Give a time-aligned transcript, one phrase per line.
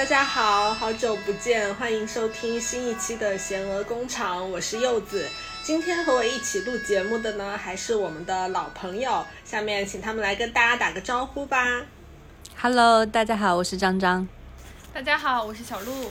[0.00, 5.28] 嗯，大家好，好久不见，欢迎收听新一期的贤鹅工厂，我是柚子。
[5.62, 11.82] 今天和我一起录节目的呢，还是我们的老朋友，下面请他们来跟大家打个招呼吧。
[12.58, 14.26] Hello，大家好，我是张张。
[14.94, 16.10] 大家好，我是小鹿。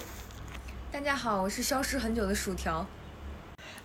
[0.92, 2.86] 大家好，我是消失很久的薯条。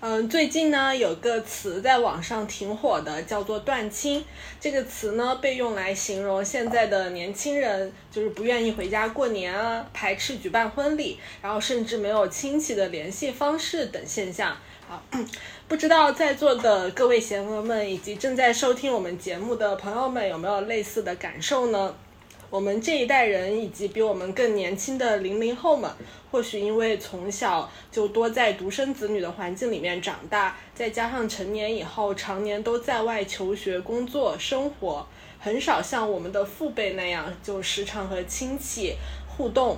[0.06, 4.22] 嗯，最近呢有个词在网上挺火的，叫做断亲。
[4.60, 14.54] 这个词呢被用来形容现在的年轻人，就是不愿意回家过年啊，排斥举办婚礼，然后甚至没有亲戚的联系方式等现象。
[14.86, 15.02] 好，
[15.68, 21.94] 不知道在座的各位贤娥们以及正在收听我们节目的朋友们有没有类似的感受呢？
[22.54, 25.90] 我们这一代人以及比我们更年轻的零零后们，
[26.30, 35.04] 或许因为从小就多在独生子女的环境里面长大，再加上成年以后常年都在外求学、工作、生活，
[35.40, 38.94] 很少像我们的父辈那样就时常和亲戚
[39.26, 39.76] 互动，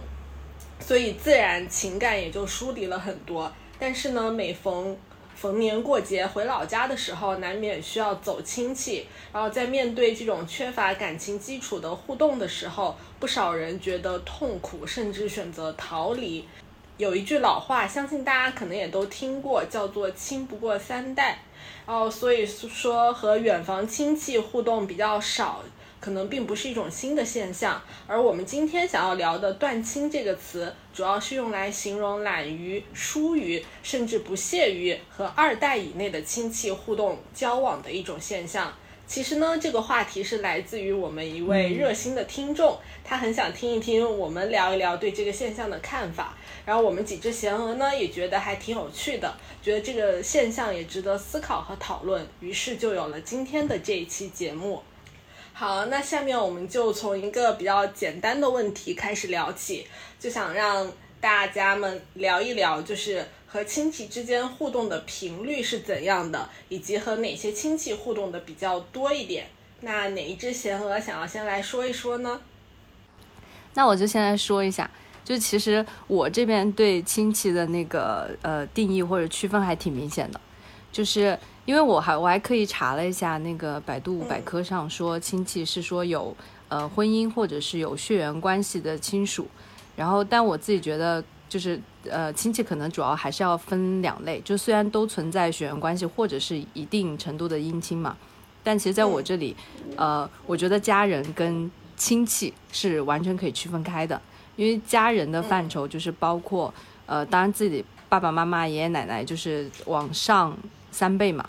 [0.78, 3.50] 所以自然情感也就疏离了很多。
[3.78, 4.94] 但是呢，每逢
[5.36, 16.48] 逢年过节回老家的时候，难免需要走亲戚，然后在面对这种缺乏感情基础的互动的时候，不少人觉得痛苦，甚至选择逃离。
[16.96, 21.40] 有一句老话，相信大家可能也都听过，叫做“亲不过三代”。
[21.86, 25.62] 然后所以说和远房亲戚互动比较少，
[26.06, 27.82] 可能并不是一种新的现象。
[28.06, 38.72] 而我们今天想要聊的“断亲”这个词，主要是用来形容懒于、疏于，甚至不屑于和二代以内的亲戚互动交往的一种现象。
[39.08, 46.38] 其实呢，这个话题是来自于我们一位热心的听众，他很想听一听我们聊一聊对这个现象的看法。
[46.64, 54.80] 然后我们几只贤鹅呢，也觉得还挺有趣的，觉得这个现象也值得思考和讨论，于是就有了今天的这一期节目。
[55.58, 59.86] 好，那下面我们就从一个比较简单的问题开始聊起，
[60.20, 69.46] 就想让大家们聊一聊，就是和亲戚之间互动的频率是怎样的，以及和哪些亲戚互动的比较多一点。
[69.80, 72.38] 那哪一只贤娥想要先来说一说呢？
[73.72, 74.90] 那我就先来说一下，
[75.24, 80.38] 就其实我这边对亲戚的那个呃定义或者区分还挺明显的，
[80.92, 86.34] 就是因为我还我还刻意查了一下那个百度百科上说亲戚是说有
[86.68, 89.46] 呃婚姻或者是有血缘关系的亲属，
[89.94, 91.78] 然后但我自己觉得就是
[92.08, 98.16] 呃亲戚可能主要还是要分两类，就虽然都存在血缘关系或者是一定程度的姻亲嘛，
[98.62, 99.54] 但其实在我这里，
[99.96, 104.20] 呃，我觉得家人跟亲戚是完全可以区分开的，
[104.54, 106.72] 因为家人的范畴就是包括，
[107.06, 110.56] 呃，当然自己爸爸妈妈、爷爷奶奶就是往上
[110.90, 111.48] 三辈嘛，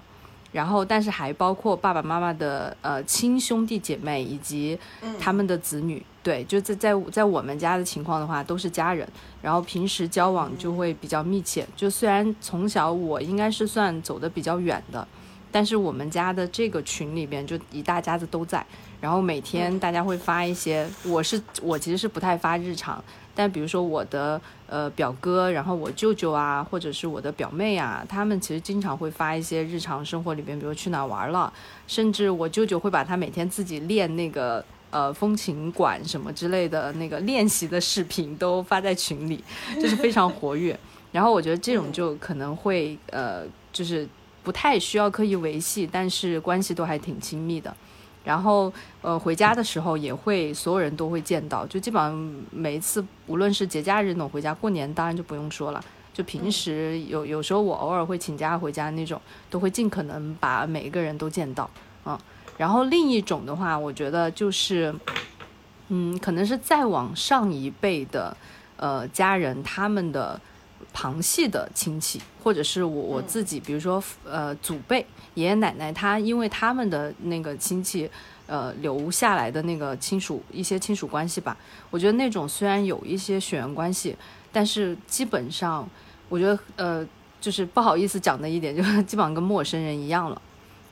[0.51, 4.77] 然后但是还包括爸爸妈妈的呃亲兄弟姐妹以及
[5.19, 9.07] 他们的子女，对，就在在在我们家的情况的话都是家人，
[9.41, 15.07] 然后平时交往就会比较密切，就虽然从小我应该是算走的比较远的。
[15.49, 18.63] 但是我们家的这个群里边就一大家子都在，
[18.99, 23.01] 然后每天大家会发一些，我是我其实是不太发日常，
[23.37, 31.53] 但比如说我的呃表哥，然后我舅舅啊，或者是我的表妹啊，他们其实经常会发一些日常生活里边，比如去哪玩了，
[31.85, 39.43] 甚至我舅舅会把他每天自己练那个呃风琴管什么之类的那个练习的视频都发在群里，
[39.75, 40.77] 就是非常活跃。
[41.11, 44.07] 然后我觉得这种就可能会呃就是。
[44.43, 47.75] 不太需要刻意维系，但是关系都还挺亲密的。
[48.27, 55.81] 然后，呃，回家的时候也会所有人都会见到，就基本上每一次，无论是节假日那种回家，过年当然就不用说了。
[56.13, 61.69] 就平时有有时候我偶尔会请假回家那种，都会尽可能把每一个人都见到。
[62.05, 62.19] 嗯，
[62.57, 64.93] 然后另一种的话，我觉得就是，
[65.87, 68.35] 嗯，可能是再往上一辈的，
[68.75, 70.37] 呃，家人他们的。
[70.97, 75.05] 旁系的亲戚，或者是我我自己，比如说呃祖辈
[75.35, 78.09] 爷爷奶奶，他因为他们的那个亲戚，
[78.47, 81.55] 呃留下来的那个亲属一些亲属关系吧，
[81.91, 84.15] 我觉得那种虽然有一些血缘关系，
[84.51, 85.87] 但是基本上
[86.29, 87.07] 我觉得呃
[87.39, 90.41] 就是不好意思讲的一点，就是基本上跟陌生人一样了，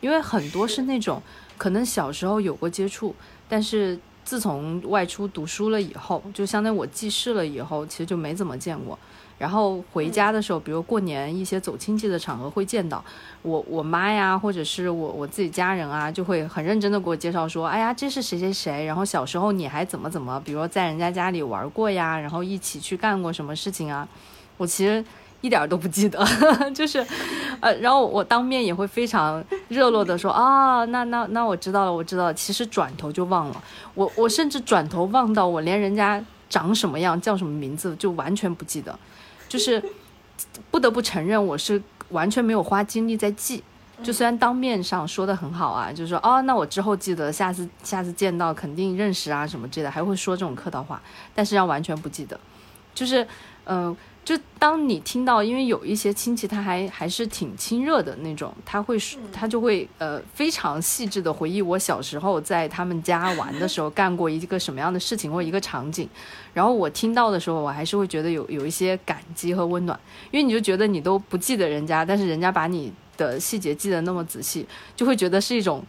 [0.02, 1.20] 因为很多是那种
[1.58, 3.16] 可能小时候有过接触，
[3.50, 9.00] 但是自从外出读书了以后，就相当于我记事了以后，其实就没怎么见过。
[9.38, 13.04] 然后回家的时候，比如过年一些走亲戚的场合会见到
[13.42, 24.08] 我我妈呀，或者是我我自己家人啊，就会很认真的给我介绍说，哎呀，这是谁谁谁，然后小时候你还怎么怎么，比如说在人家家里玩过呀，然后一起去干过什么事情啊，
[24.56, 25.04] 我其实
[25.42, 26.26] 一点都不记得，
[26.74, 27.06] 就是，
[27.60, 33.64] 呃，然后我当面也会非常热络的说啊，那那那我知道了，我知道了，其实转头就忘了，
[33.96, 36.24] 我我甚至转头忘到我连人家。
[36.48, 38.98] 长什么样，叫什么名字，就完全不记得。
[39.56, 39.82] 就是
[40.70, 43.64] 不得不承认，我是完全没有花精力在记。
[44.04, 51.02] 就虽然当面上说的很好啊，就是说哦，那我之后记得，下次下次见到肯定认识啊什么之类的，还会说这种客套话，
[51.34, 52.38] 但是要完全不记得，
[52.94, 53.26] 就是
[53.64, 53.96] 嗯。
[54.26, 58.98] 就当你听到，因为有一些亲戚他还还是挺亲热的那种，他会
[59.32, 66.10] 他就会呃非常细致的回忆我小时候在他们家玩的时候干过一个什么样的事情或一个场景，
[66.56, 69.98] 然后我听到的时候，我还是会觉得有有一些感激和温暖，
[70.32, 75.86] 因为你就觉得你都不记得人家，但是人家把你的细节记得那么仔细，就会觉得是一种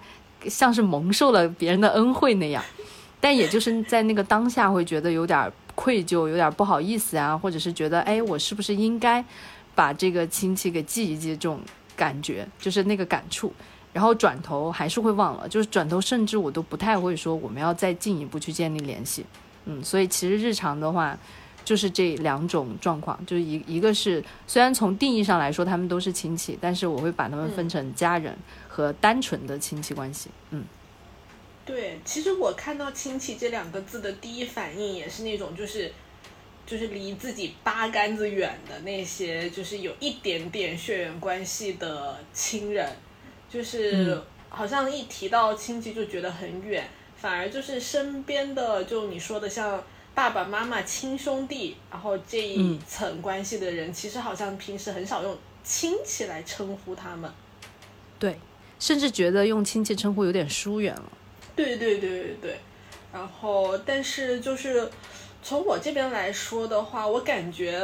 [0.47, 2.62] 像是蒙受了别人的恩惠那样，
[3.19, 5.50] 但也就是在那个当下会觉得有点。
[5.76, 9.25] 愧疚，有点不好意思啊，或者是觉得，哎，我是不是应该
[9.75, 11.37] 把这个亲戚给记一记？
[11.37, 11.61] 这种
[11.94, 13.52] 感觉，就是那个感触。
[13.93, 19.25] 然后转头还是会忘了，就是转头，甚至我都不太会说我们要再进一步去建立联系。
[19.64, 21.17] 嗯，所以其实日常的话，
[21.64, 28.37] 就是这两种状况，就是一一个是虽然从定义上来说他们都是亲戚，但是我会把他们分成家人
[28.69, 30.31] 和单纯的亲戚关系。
[30.50, 30.62] 嗯。
[31.66, 35.92] 对，其实我看到“亲戚”这两个字的第一反应也是那种，就是，
[36.64, 42.88] 就是离自己八竿子远的那些，就是有一点点血缘关系的亲人，
[43.50, 49.82] 就是好像一提到亲戚就觉得很远，反而就是身边的，就你说的像
[50.14, 57.28] 爸爸妈妈、亲兄弟，然后这一层关系的人，其实好像平时很少用亲戚来称呼他们，
[58.20, 58.38] 对，
[58.78, 61.12] 甚至觉得用亲戚称呼有点疏远了。
[61.56, 62.61] 对对对对对，
[63.12, 64.88] 然后但是就是
[65.43, 67.81] 从我这边来说的话，我感觉，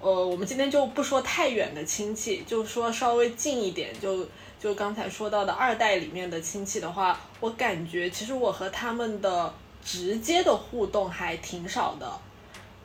[0.00, 4.26] 呃，我们今天就不说太远的亲戚，就说稍微近一点，就
[4.58, 9.52] 就刚才说到的二代里面的亲戚的话，我感觉其实我和他们的
[9.84, 12.10] 直接的互动还挺少的。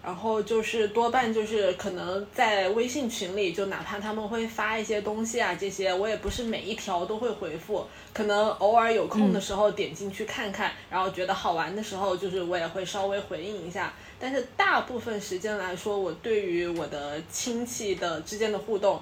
[0.09, 13.94] 然后就是多半就是可能在微信群里，就哪怕他们会发一些东西啊，这些我也不是每一条都会回复，可能偶尔有空的时候点进去看看，然后觉得好玩的时候，就是我也会稍微回应一下。
[14.19, 19.00] 但是大部分时间来说，我对于我的亲戚的之间的互动，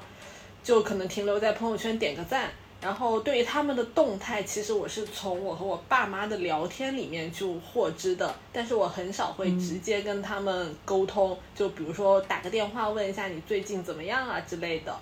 [0.62, 2.52] 就可能停留在朋友圈点个赞。
[2.80, 14.96] 然后对于他们的动态，其实我是从我和我爸妈的聊天里面就获知的，但是我很少会直接跟他们沟通，就比如说打个电话问一下你最近怎么样啊之类的。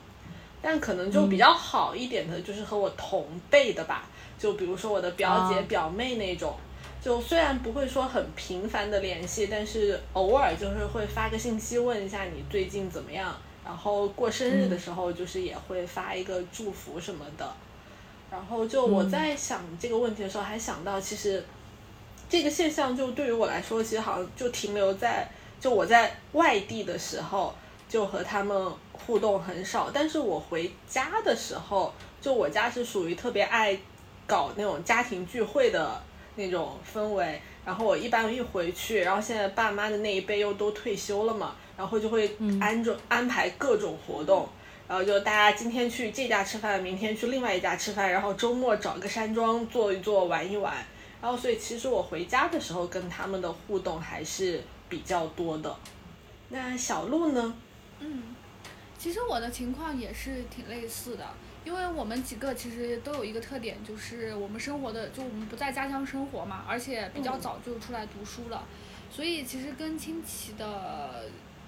[0.62, 6.56] 但可能就比较好一点的，就是和我同辈的吧，就比如说我的表姐表妹那种，
[7.00, 17.52] 就虽然不会说很频繁的联系，但是偶尔就是会发个信息问一下你最近怎么样，然后过生日的时候就是也会发一个祝福什么的。
[18.32, 21.44] 然后就我在想这个问题的时候，还想到其实
[22.30, 25.28] 这个现象就对于我来说，其实好像就停留在
[25.60, 27.56] 就我在外地的时候
[27.88, 33.78] 就和他们互动很少，但是我回家的时候，就我家是属于特别爱
[34.28, 36.02] 搞那种家庭聚会的
[36.36, 44.48] 那种氛围，然后我一般一回去，然后现在爸妈的那一辈又都退休了嘛，然后就会安着安排各种活动。
[44.88, 50.76] 然后就大家今天去这家吃饭，明天去另外一家吃饭，然后周末找个山庄坐一坐，玩一玩。
[51.22, 55.76] 然后所以其实我回家的时候跟他们的互动还是比较多的。
[56.50, 57.56] 那小鹿呢？
[58.00, 58.36] 嗯，
[58.96, 61.26] 其实我的情况也是挺类似的，
[61.64, 68.64] 因为我们几个其实都有一个特点，就是我们生活的就我们不在家乡生活嘛，而且比较早就出来读书了，
[69.10, 71.24] 所以其实跟亲戚的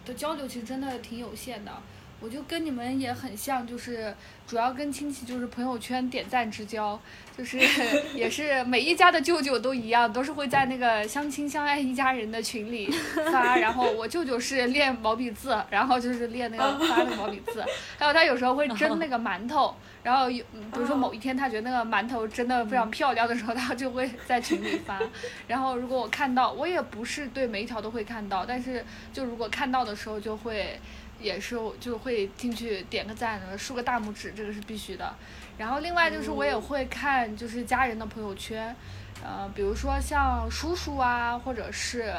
[0.07, 1.71] 的交流其实真的挺有限的。
[2.19, 4.13] 我就跟你们也很像，就是
[4.47, 7.00] 主要跟亲戚就是朋友圈点赞之交，
[7.38, 7.59] 就是
[8.15, 12.89] 也是每一家的舅舅都一样，都是会在那个相亲相爱一家人的群里
[13.31, 13.57] 发。
[13.57, 17.63] 然后我舅舅是练毛笔字，然后就是练那个发那个毛笔字。
[18.00, 20.43] 还有他有时候会 蒸那个馒头，然后有
[20.74, 25.00] 比如说某一天他觉得那个馒头蒸的非常漂亮的时候，他就会在群里发。
[25.47, 28.83] 然后如果我看到，我也不是对每一条都会看到，但是
[29.13, 30.79] 就如果看到的时候就会。
[31.19, 35.13] 也是就会进去点个赞，竖个大拇指，这个是必须的。
[35.57, 38.75] 然后另外就是我也会看就是家人的朋友圈，
[39.24, 42.13] 呃，比如说像叔叔啊，或者是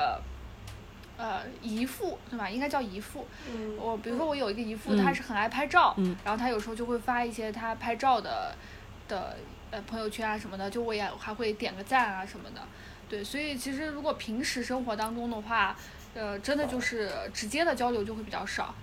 [1.17, 2.51] 呃姨父，对吧？
[2.51, 3.27] 应该叫姨父。
[3.79, 8.55] 我比如说我有一个姨父，他是很爱拍照，然后他有时候就会发一些他拍照的
[9.07, 9.37] 的
[9.71, 12.61] 呃朋友圈啊什么的，就我也还会点个赞啊什么的。
[13.09, 15.77] 对，所以其实如果平时生活当中的话，
[16.15, 18.75] 呃，真的就是直接的交流就会比较少。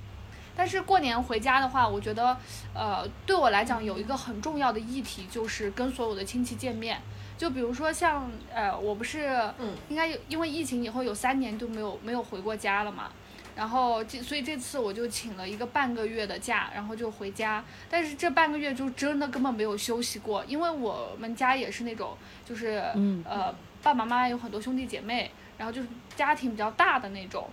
[0.56, 2.38] 但是过年回家的话，我觉得，
[2.74, 7.00] 呃，对我来讲有一个很重要的议题，就是跟所有的亲戚见面。
[7.38, 9.28] 就比如说像呃，我不是
[9.60, 13.12] 嗯应该有因为疫情以后有三年都没有没有回过家了嘛，
[13.56, 27.48] 然后这所以这次我就请了一个半个月的假，然后就回家，但是这半个月就真的根本没有休息过，因为我们家也是那种就是、嗯呃爸爸妈妈有很多兄弟姐妹，然后就是家庭比较大的那种。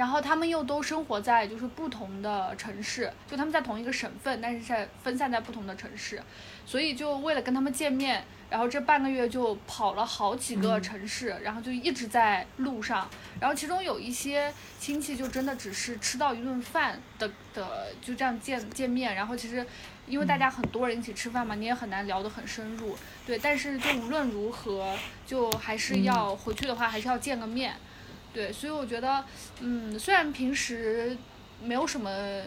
[0.00, 6.22] 然后他们又都生活在就是不同的城市，就他们在同一个省份，但是在分散在不同的城市，
[6.64, 13.06] 所以就为了跟他们见面，然后这半个月就跑了好几个城市，然后就一直在路上，
[13.38, 19.66] 然后其中有一些亲戚就真的只是吃到一顿饭的的就这样见见面，然后其实
[20.06, 27.76] 因为大家很多人一起吃饭嘛，你也很难聊得很深入，对，但是就无论如何，就还是要回去的话，还是要见个面。
[28.32, 29.24] 对，所以我觉得，
[29.60, 31.16] 嗯，虽然平时
[31.62, 32.42] 没有什么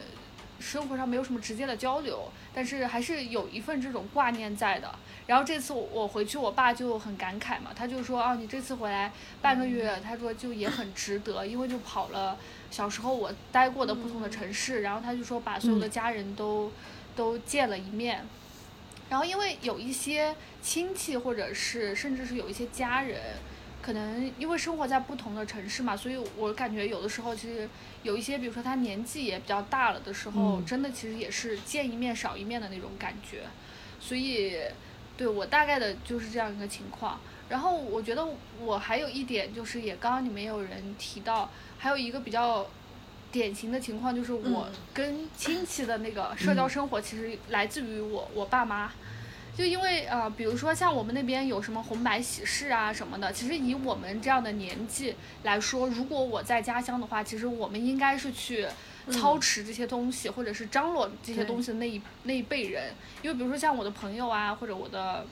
[0.60, 4.94] 生活上没有什么直接的交流，但是还是有一份这种挂念在的。
[5.28, 9.12] 然后这次我我回去，我爸就很感慨嘛，他就说啊，你这次回来
[9.42, 12.38] 半个月，他说就也很值得，因为就跑了
[12.72, 16.72] 小时候我待过的不同的城市，然后他就说把所有的家人都、
[17.16, 18.25] 都见了一面。
[19.10, 23.20] 然后因为有一些亲戚或者是甚至是有一些家人，
[23.84, 27.68] 可能因为生活在不同的城市嘛，所以我感觉有的时候其实
[28.02, 33.42] 有一些，比如说他年纪也比较大了的时候，嗯真的其实也是见一面少一面的那种感觉，
[34.00, 34.58] 所以
[35.18, 37.20] 对我大概的就是这样一个情况。
[37.50, 38.25] 然后我觉得
[38.58, 42.66] 我还有一点就是，也刚刚你们也有人提到，还有一个比较
[43.34, 48.90] 典型的情况就是我嗯跟亲戚的那个社交生活，其实来自于我我爸妈。
[49.56, 58.68] 就因为呃，比如说像我们那边有什么红白喜事啊什么的，其实以我们这样的年纪来说，如果我在家乡的话，其实我们应该是去
[59.12, 62.92] 操持这些东西，或者是张罗这些东西的那一那一辈人。
[63.22, 65.24] 因为比如说像我的朋友啊，或者我的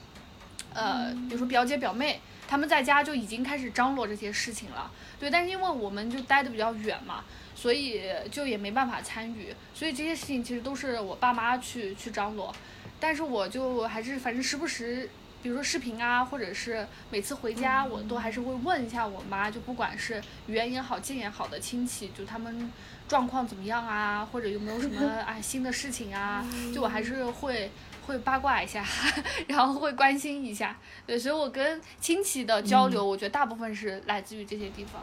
[0.72, 4.88] 呃，比如说表姐表妹，他们在家就已经开始张罗这些事情了。
[5.18, 7.24] 对，但是因为我们就待的比较远嘛，
[7.56, 12.54] 所以就也没办法参与，所以这些事情其实都是我爸妈去去张罗。
[13.02, 15.10] 但是我就还是反正时不时，
[15.42, 22.70] 比如说视频啊，或者是每次回家，我都还是会问一下我妈，就不管是远也好、近也好的亲戚，就他们
[23.08, 27.72] 状况怎么样啊，或者有没有什么啊 新的事情啊，就我还是会
[28.06, 28.86] 会八卦一下，
[29.48, 30.78] 然后会关心一下。
[31.04, 35.02] 对，所以我跟亲戚的交流，我觉得大部分是来自于这些地方。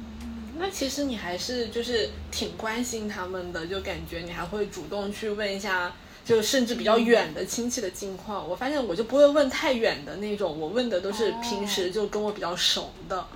[0.00, 5.92] 嗯那其实你还是就是挺关心他们的，就感觉你还会主动去问一下，
[6.26, 8.46] 就甚至比较远的亲戚的近况。
[8.46, 13.28] 我发现我就不会问太远的那种，我问的都是平时就跟我比较熟的。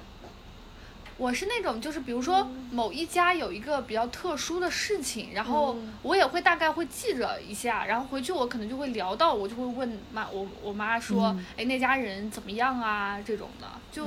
[1.16, 14.04] 我是那种，就是比如说某一家有一个比较特殊的事情，然后嗯我也会大概会记着一下，然后回去我可能就会聊到，我就会问妈我我妈说，哎、那家人怎么样啊这种的，就。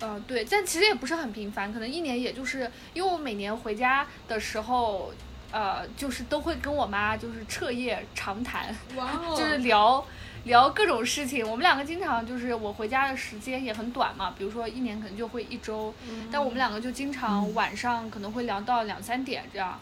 [0.00, 5.14] 呃，对，但其实也不是很频繁，可能一年也就是，因为我每年回家的时候，
[5.54, 10.04] 呃，就是都会跟我妈就是彻夜长谈，哇哦 就是聊
[10.42, 11.48] 聊各种事情。
[11.48, 15.94] 我们两个经常就是我回家的时间也很短嘛，比如说一年可能就会一周，
[16.32, 19.78] 但我们两个就经常晚上可能会聊到两三点这样。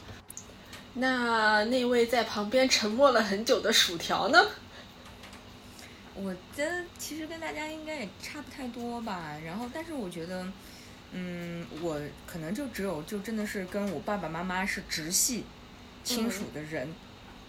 [0.93, 4.39] 那那位在旁边沉默了很久的薯条呢？
[6.15, 9.33] 我觉得其实跟大家应该也差不太多吧。
[9.43, 10.47] 然后，但是我觉得，
[11.13, 15.45] 嗯，我可能就只有就真的是跟我爸爸妈妈是直系
[16.05, 16.89] 亲属的人，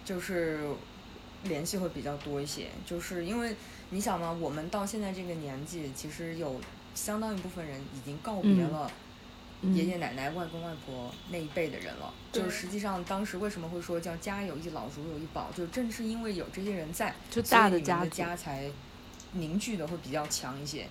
[0.04, 0.60] 就是
[1.44, 2.68] 联系会比较多一些。
[2.86, 3.54] 就是因为
[3.90, 6.60] 你想嘛，我们到现在这个年纪，其实有
[6.94, 8.90] 相当一部分人已经告别嗯了。
[9.72, 18.70] 爷爷奶奶、外公外婆那一辈的人了，就是实际上当时为什么会说叫家有一老，如有一宝，就正是因为有这些人在，就大的家的家才
[19.32, 20.86] 凝聚的会比较强一些。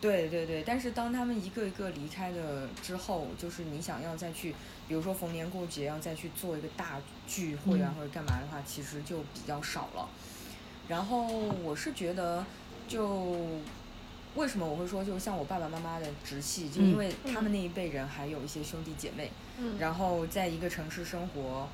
[0.00, 4.54] 对对对，但是当他们一个一个离开了之后，就是你想要再去，
[4.88, 7.94] 比如说逢年过节要再去做一个大聚会啊、嗯。
[7.94, 10.08] 或者干嘛的话，其实就比较少了。
[10.88, 11.26] 然后
[11.62, 12.44] 我是觉得，
[12.88, 13.36] 就
[14.34, 19.76] 为什么我会说，就像我爸爸妈妈的直系，就因为他们那一辈人还有一些兄弟姐妹，嗯。
[19.78, 21.68] 然后在一个城市生活，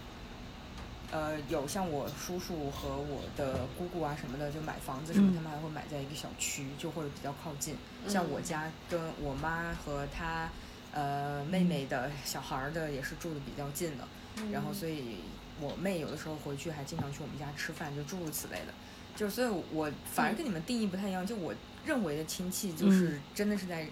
[1.12, 5.36] 呃，有像我叔叔和我的姑姑啊什么的，就买房子什么，嗯。
[5.36, 7.76] 他们还会买在一个小区，就会比较靠近。
[8.08, 10.50] 像我家跟我妈和她
[10.94, 14.08] 呃妹妹的小孩儿的也是住的比较近的，
[14.50, 15.16] 然后所以
[15.60, 18.72] 我妹有的时候回去还经常去我们家吃饭，就诸如此类的。
[19.16, 21.24] 就所以，我反而跟你们定义不太一样。
[21.24, 23.86] 就我认为的亲戚，就是真的是在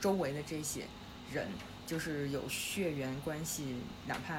[0.00, 0.86] 周围的这些
[1.32, 1.46] 人，
[1.86, 3.76] 就是有血缘关系，
[4.08, 4.34] 哪怕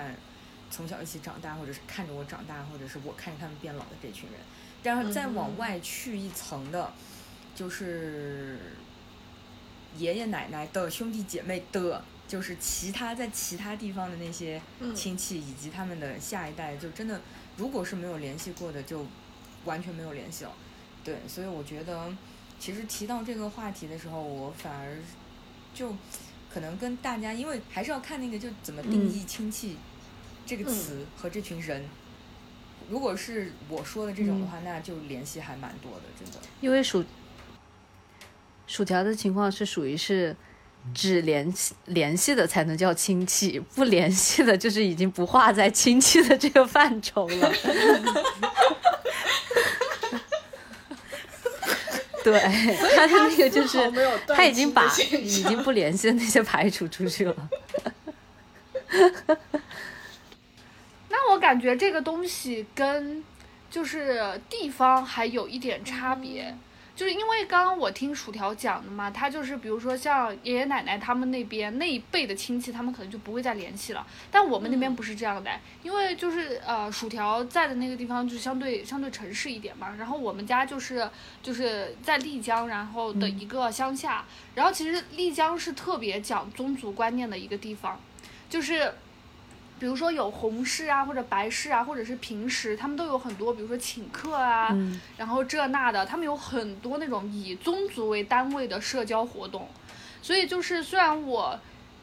[0.70, 4.40] 从小一起长大，或者是看着我长大，或者是我看着他们变老的这群人。
[4.84, 6.92] 然后再往外去一层的，
[7.56, 8.60] 就是
[9.98, 17.22] 爷爷奶奶的兄弟姐妹的，就是其他在其他地方的那些嗯亲戚以及他们的下一代，就真的
[17.58, 19.06] 如果是没有联系过的，就
[19.66, 20.52] 完全没有联系了。
[21.04, 22.14] 对，所以我觉得，
[22.60, 24.98] 其实提到这个话题的时候，我反而
[25.74, 25.96] 就
[26.54, 29.78] 可能跟大家，因为还是要看那个就怎么定义亲戚
[30.46, 31.86] 这个词和这群人。
[32.90, 36.40] 如果是我说的这种的话，那就联系还蛮多的，真的。
[36.62, 37.04] 因为薯
[38.68, 40.36] 薯条的情况是属于是
[40.94, 47.52] 只联系联系的才能叫亲戚，不联系的就是已经不划在亲戚的这个范畴了。
[52.24, 52.40] 对，
[52.96, 53.92] 他的那个就是
[54.28, 57.50] 他已经把已经不联系的那些排除出去了。
[61.10, 63.24] 那我感觉这个东西跟
[63.70, 66.54] 就是地方还有一点差别，
[66.98, 74.04] 就是因为刚刚我听薯条讲的嘛，他就是比如说像爷爷奶奶他们那边那一辈的亲戚，他们可能就不会再联系了。
[74.32, 75.52] 但我们那边不是这样的，
[75.84, 81.08] 因为就是呃薯条在的那个地方就相对相对城市一点嘛，然后我们家就是
[81.44, 84.26] 就是在丽江，然后的一个乡下，
[84.56, 88.02] 然后其实丽江是特别讲宗族观念的一个地方，
[88.50, 88.92] 就是。
[89.80, 99.70] 比如说有红事啊，或者白事啊，或者是平时，他们都有很多，比如说请客啊，嗯然后这那的，他们有很多那种以宗族为单位的社交活动，
[100.22, 101.60] 所以就是虽然我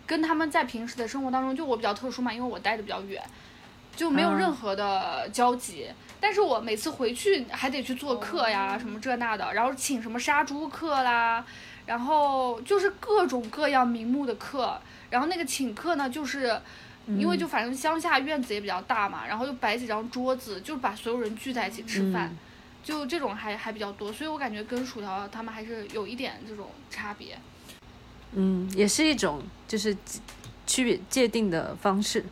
[0.06, 3.20] 跟他们在平时的生活当中，就我比较特殊嘛，因为我待的比较远，
[3.96, 5.88] 就没有啊任何的交集。
[6.20, 11.44] 但是我每次回去还得去做客呀，什么这那的，然后请什么杀猪客啦，
[11.86, 16.56] 然后就是各种各样名目的客，然后那个请客呢，就是。
[17.06, 22.38] 因为就反正乡下院子也比较大嘛，然后就摆几张桌子，就把所有人聚在一起吃饭，嗯
[22.84, 27.38] 就这种还还比较多，所以我感觉跟薯条他们还是有一点这种差别。
[28.32, 29.96] 嗯，也是一种就是
[30.66, 32.22] 区别界定的方式。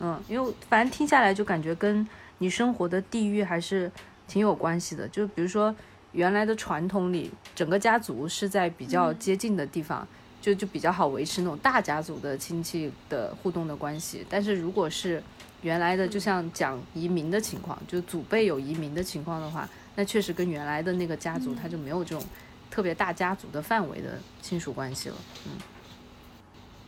[0.00, 2.06] 嗯，因为反正听下来就感觉跟
[2.38, 3.90] 你生活的地域还是
[4.28, 5.08] 挺有关系的。
[5.08, 5.74] 就比如说
[6.12, 10.06] 原来的传统里，整个家族是在比较接近的地方，
[10.42, 14.26] 就就比较好维持那种大家族的亲戚的互动的关系。
[14.28, 15.22] 但是如果是
[15.62, 22.24] 原来的，就像讲移民的情况，就祖辈有移民的情况的话，那确实跟原来的那个家族，他就没有这种
[22.68, 25.16] 特别大家族的范围的亲属关系了。
[25.46, 25.52] 嗯。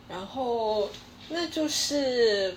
[0.09, 0.89] 然后
[1.29, 2.55] 那就是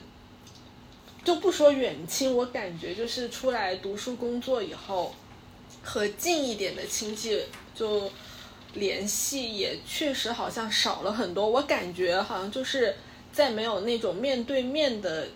[1.23, 5.15] 就不说远亲，我感觉就是出来读书工作以后，
[5.83, 7.41] 和近一点的亲戚
[7.75, 8.11] 就
[8.75, 11.49] 联系也确实好像少了很多。
[11.49, 12.95] 我感觉好像就是
[13.33, 15.29] 在没有那种面对面的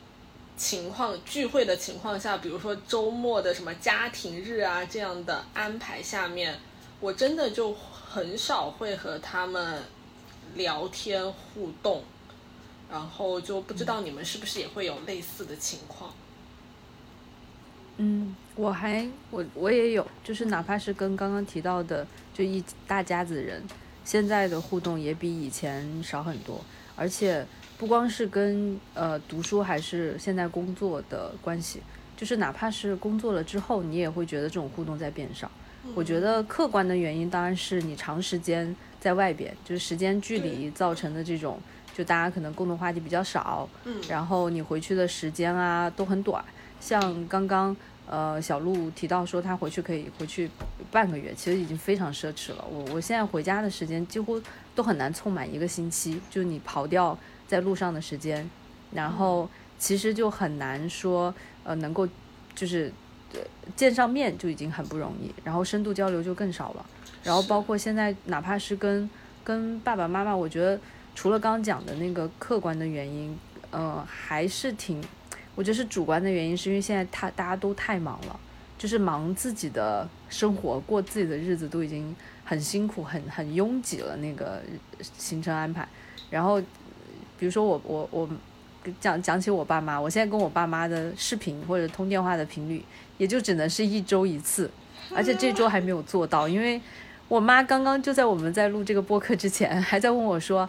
[0.57, 6.59] 情况聚会的情况下，比如说周末的什么家庭日啊这样的安排下面，
[7.01, 9.83] 我真的就很少会和他们
[10.55, 12.05] 聊天互动，
[12.91, 16.13] 然后就不知道你们是不是也会有类似的情况？
[17.97, 23.63] 嗯，我还我我也有，就是哪怕是跟刚刚提到的，就一大家子人，
[24.05, 26.61] 现在的互动也比以前少很多，
[26.95, 27.45] 而且
[27.79, 31.81] 不光是跟呃读书，还是现在工作的关系，
[32.17, 35.51] 就是哪怕是工作了之后，你也会觉得这种互动在变少。
[35.95, 41.59] 我觉得客观的原因当然是你长时间在外边，就是时间距离造成的这种，
[41.93, 46.45] 就大家可能共同话题比较少，嗯然后你回去的时间啊都很短。
[46.79, 50.51] 像刚刚呃小鹿提到说他回去可以回去
[50.91, 52.65] 半个月，其实已经非常奢侈了。
[52.71, 54.41] 我我现在回家的时间几乎
[54.75, 58.49] 都很难凑满一个星期，就你刨掉在路上的时间，
[58.93, 61.35] 然后其实就很难说
[61.65, 62.09] 呃能够
[62.55, 62.93] 就是
[63.35, 63.41] 呃
[63.77, 66.87] 见上面就已经很不容易，然后深度交流就更少了。
[67.23, 69.09] 然后包括现在哪怕是跟
[69.45, 70.79] 跟爸爸妈妈，我觉得
[71.15, 73.39] 除了刚讲的那个客观的原因，
[73.71, 75.03] 呃，还是挺，
[75.55, 78.41] 我觉得是主观的原因，是因为现在他大家都太忙了，
[78.79, 84.63] 就是忙自己的生活，过自己的日子都已经很辛苦、很很拥挤了那个
[85.19, 85.87] 行程安排。
[86.31, 86.61] 然后
[87.39, 88.29] 比如说我我我
[89.01, 92.83] 讲讲起我爸妈，我现在跟我爸妈的视频或者通电话的频率，
[93.19, 94.71] 也就只能是一周一次，
[95.15, 96.81] 而且这周还没有做到，因为
[97.29, 100.69] 我妈刚刚就在我们在录这个播客之前，还在问我说，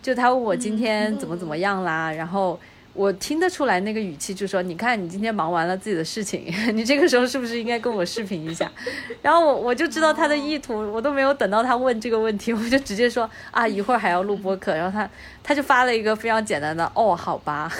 [0.00, 2.58] 就她问我今天怎么怎么样啦，然后
[2.94, 6.44] 我听得出来那个语气，就说你看你今天忙完了自己的事情，
[6.76, 8.70] 你这个时候是不是应该跟我视频一下？
[9.22, 15.08] 然后我我就知道他的意图，我都没有等到他问这个问题，我就直接说 啊一会儿还要录播客，然后他
[15.42, 17.72] 他就发了一个非常简单的哦好吧，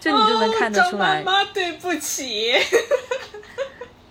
[0.00, 1.20] 就你就能看得出来。
[1.20, 2.52] 哦、张妈妈对不起。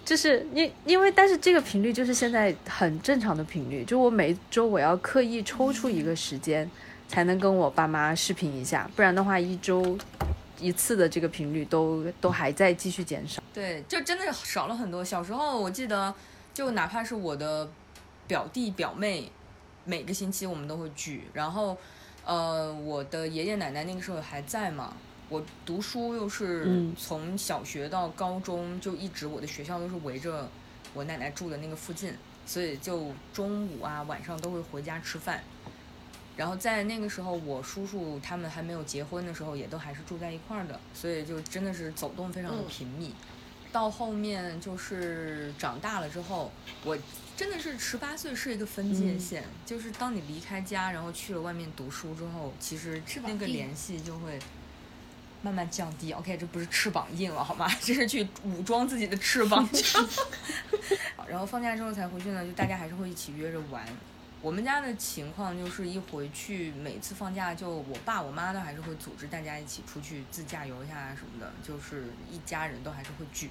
[0.06, 6.70] 就是因因为，但是这个频率就是现在很正常的频率，就我每周我要刻意抽出一个时间，
[7.08, 9.98] 才能跟我爸妈视频一下，不然的话一周
[10.60, 13.42] 一次的这个频率都都还在继续减少。
[13.54, 15.04] 对，就真的少了很多。
[15.04, 16.14] 小时候我记得，
[16.54, 17.70] 就哪怕是我的
[18.28, 19.32] 表弟表妹，
[19.86, 21.78] 每个星期我们都会聚，然后
[22.26, 24.94] 呃，我的爷爷奶奶那个时候还在嘛。
[25.30, 30.50] 我读书又是从小学到高中，就一直我的学校都是围着
[30.94, 32.14] 我奶奶住的那个附近，
[32.46, 35.44] 所以就中午啊晚上都会回家吃饭。
[36.38, 43.14] 然后在那个时候，我叔叔他们还没有结婚的时候，也都还是住在一块儿的，所以就真的是走动非常的频密。
[43.72, 46.52] 到后面就是长大了之后，
[46.86, 46.98] 我
[47.36, 54.40] 真的是十八岁是一个分界线，就是当你离开家，然后去了外面读书之后，其实那个联系就会。
[55.44, 57.70] 慢慢降低，OK，这不是翅膀硬了好吗？
[57.80, 59.70] 这是去武装自己的翅膀。
[61.30, 63.86] 然后放假之后才回去呢，就大家还是会一起约着玩。
[64.42, 73.50] 我们家的情况就是一回去，每次放假就我爸我妈都还是会组织大家一起出去自驾游一下什么的，就是一家人都还是会聚。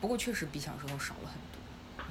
[0.00, 1.60] 不过确实比小时候少了很多。
[1.98, 2.04] 嗯，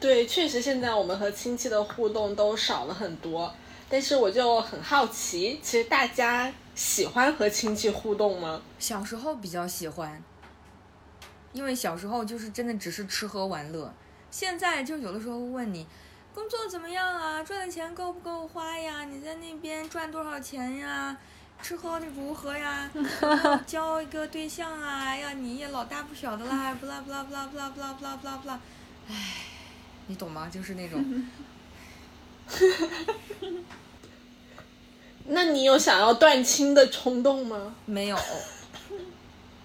[0.00, 3.54] 对，确实现在我们和亲戚的互动都少了很多。
[3.88, 8.62] 但是我就很好奇，其实大家喜欢和亲戚互动吗？
[8.78, 10.22] 小时候比较喜欢，
[11.52, 13.92] 因为小时候就是真的只是吃喝玩乐。
[14.30, 15.86] 现在就有的时候问你，
[16.34, 17.42] 工作怎么样啊？
[17.42, 19.04] 赚的钱够不够花呀？
[19.04, 21.16] 你在那边赚多少钱呀？
[21.62, 22.90] 吃喝的 如何呀？
[23.66, 25.14] 交一个对象啊？
[25.16, 28.60] 呀，你也老大不小的啦，不啦不啦不啦不啦不啦不啦不啦不啦，
[29.08, 29.14] 唉，
[30.06, 30.48] 你懂吗？
[30.50, 31.04] 就是那种。
[35.32, 37.76] 那你有想要断亲的冲动吗？
[37.84, 38.18] 没有，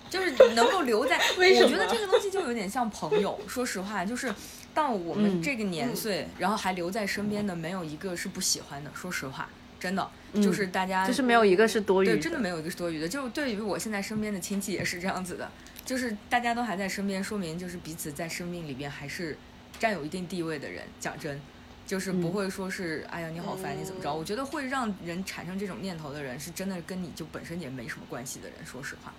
[0.09, 1.17] 就是能够留在。
[1.37, 3.39] 我觉得这个东西就有点像朋友。
[3.47, 4.33] 说实话，就是
[4.73, 8.91] 到我们这个年岁，然后还留在身边的，没有一个是不喜欢的。
[8.93, 13.07] 说实话，真的就是大家就是没有一个是多余的，真的没有一个是多余的。
[13.07, 15.51] 就对于我现在身边的亲戚也是这样子的，
[15.85, 19.37] 就是大家都还在身边，说明就是彼此在生命里边还是
[19.79, 20.83] 占有一定地位的人。
[20.99, 21.39] 讲真。
[21.87, 24.11] 就是不会说是，哎呀，你好烦，你怎么着？
[24.11, 28.57] 我觉得会让人产生这种念头的人，是真的跟你就本身也没什么关系的人。
[28.65, 29.13] 说实话，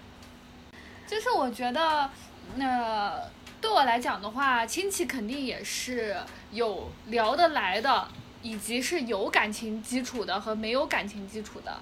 [1.07, 2.11] 就是我觉得，
[2.57, 3.19] 那
[3.61, 6.17] 对我来讲的话，亲戚肯定也是
[6.51, 8.09] 有聊得来的，
[8.43, 11.79] 以及是有感情基础的和没有感情基础的。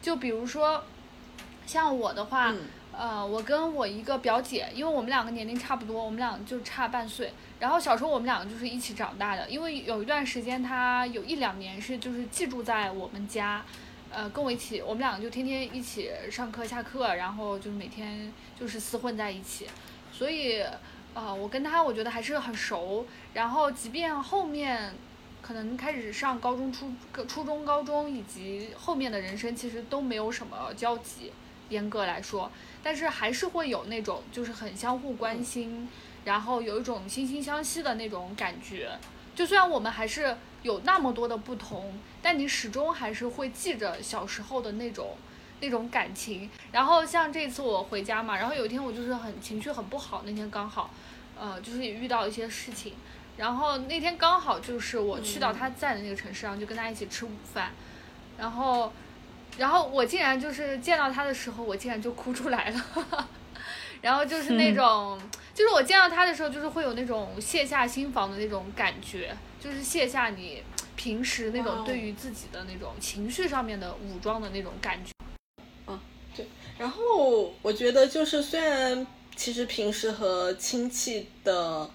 [0.00, 0.84] 就比如说，
[1.66, 2.54] 像我的话。
[2.92, 7.32] 呃，我跟我一个表姐，因为我们两个年龄差不多，我们俩就差半岁。
[7.58, 13.64] 然后小时候我们两个就是一起长大的，因为有一段时间她有一两年是就是寄住在我们家，
[14.12, 19.68] 呃，跟我一起，我们两个就天天一起上课下课，然后就是每天就是厮混在一起。
[20.12, 20.64] 所以，
[21.14, 23.06] 呃，我跟他我觉得还是很熟。
[23.34, 24.92] 然后即便后面
[25.40, 26.92] 可能开始上高中、初
[27.28, 31.32] 初中、高中以及后面的人生，其实都没有什么交集，
[31.68, 32.50] 严格来说。
[32.82, 35.88] 但是还是会有那种就是很相互关心，
[36.24, 38.90] 然后有一种惺惺相惜的那种感觉。
[39.36, 41.92] 就虽然我们还是有那么多的不同，
[42.22, 45.16] 但你始终还是会记着小时候的那种
[45.60, 46.50] 那种感情。
[46.72, 50.90] 然后像这次我回家嘛，然后有一天我就是很情绪很不好，那天刚好，
[51.38, 52.94] 呃，就是也遇到一些事情。
[53.36, 57.72] 然后那天刚好就是我去到他在的那个城市，然后就跟他一起吃午饭，
[58.38, 58.92] 然后。
[59.58, 63.28] 然后我竟然就是见到他的时候，我竟然就哭出来了，
[64.00, 65.20] 然后就是那种，
[65.52, 70.62] 就是我见到他的时候，就是会有那种卸下心防的那种感觉，就是卸下你
[70.96, 75.12] 平时那种对于自己的那种情绪上面的武装的那种感觉。
[75.86, 76.00] 嗯，
[76.34, 76.46] 对。
[76.78, 81.88] 然后我觉得就是虽然其实平时和亲戚的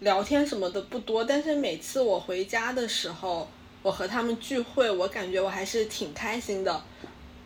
[0.00, 3.48] 聊天什么的不多，但是每次我回家的时候。
[3.84, 6.84] 我和他们聚会，我感觉我还是挺开心的，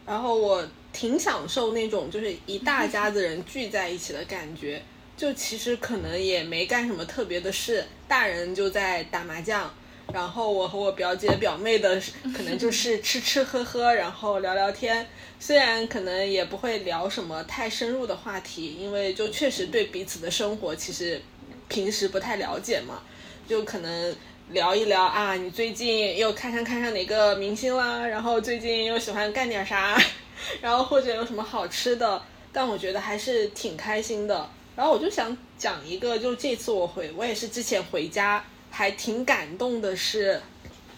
[0.05, 4.83] 然后我挺享受那种就是一大家子人聚在一起的感觉。
[5.17, 9.73] 就其实可能也没干什么特别的事，大人就在打麻将，
[10.13, 12.01] 然后我和我表姐表妹的
[12.37, 15.07] 可能就 是吃吃喝喝，然后聊聊天。
[15.41, 21.21] 虽然可能也不会聊什么太深入的话题，因为就确实对彼此的生活其实
[21.69, 23.03] 平时不太了解嘛，
[23.49, 24.15] 就可能。
[24.51, 28.07] 聊一聊啊，你最近又看上看上哪个明星啦？
[28.07, 30.01] 然后最近又喜欢干点啥？
[30.63, 32.23] 然后或者有什么好吃的？
[32.53, 34.49] 但我觉得还是挺开心的。
[34.77, 40.41] 然后我就想讲一个，就这次我回，我也是之前回家还挺感动的是，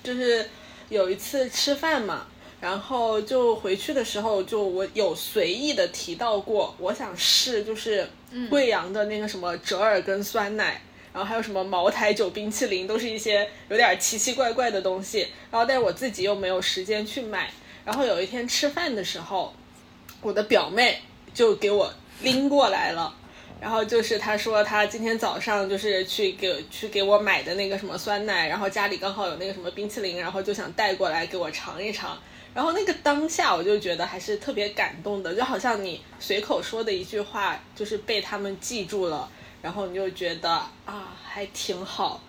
[0.03, 0.51] 就是
[0.89, 2.27] 有一次吃饭嘛，
[2.61, 8.11] 然后就回去的时候，就我有随意的提到过，我想试就是
[8.51, 15.29] 贵阳的那个什么折耳根酸奶，然后还有什么茅台酒冰淇淋，都是一些有点奇奇怪怪的东西。
[15.53, 17.51] 然后但是我自己又没有时间去买。
[17.85, 19.55] 然后有一天吃饭的时候，
[20.21, 21.01] 我的表妹
[21.33, 23.15] 就给我拎过来了。
[23.61, 32.17] 然后就是他说他今天早上就是去给去给我买的那个什么酸奶，然后家里刚好有那个什么冰淇淋，然后就想带过来给我尝一尝。
[32.55, 39.29] 然后那个当下我就觉得还是特别感动的，就好像你随口说的一句话，就是被他们记住了，
[39.61, 40.51] 然后你就觉得
[40.85, 42.21] 啊还挺好。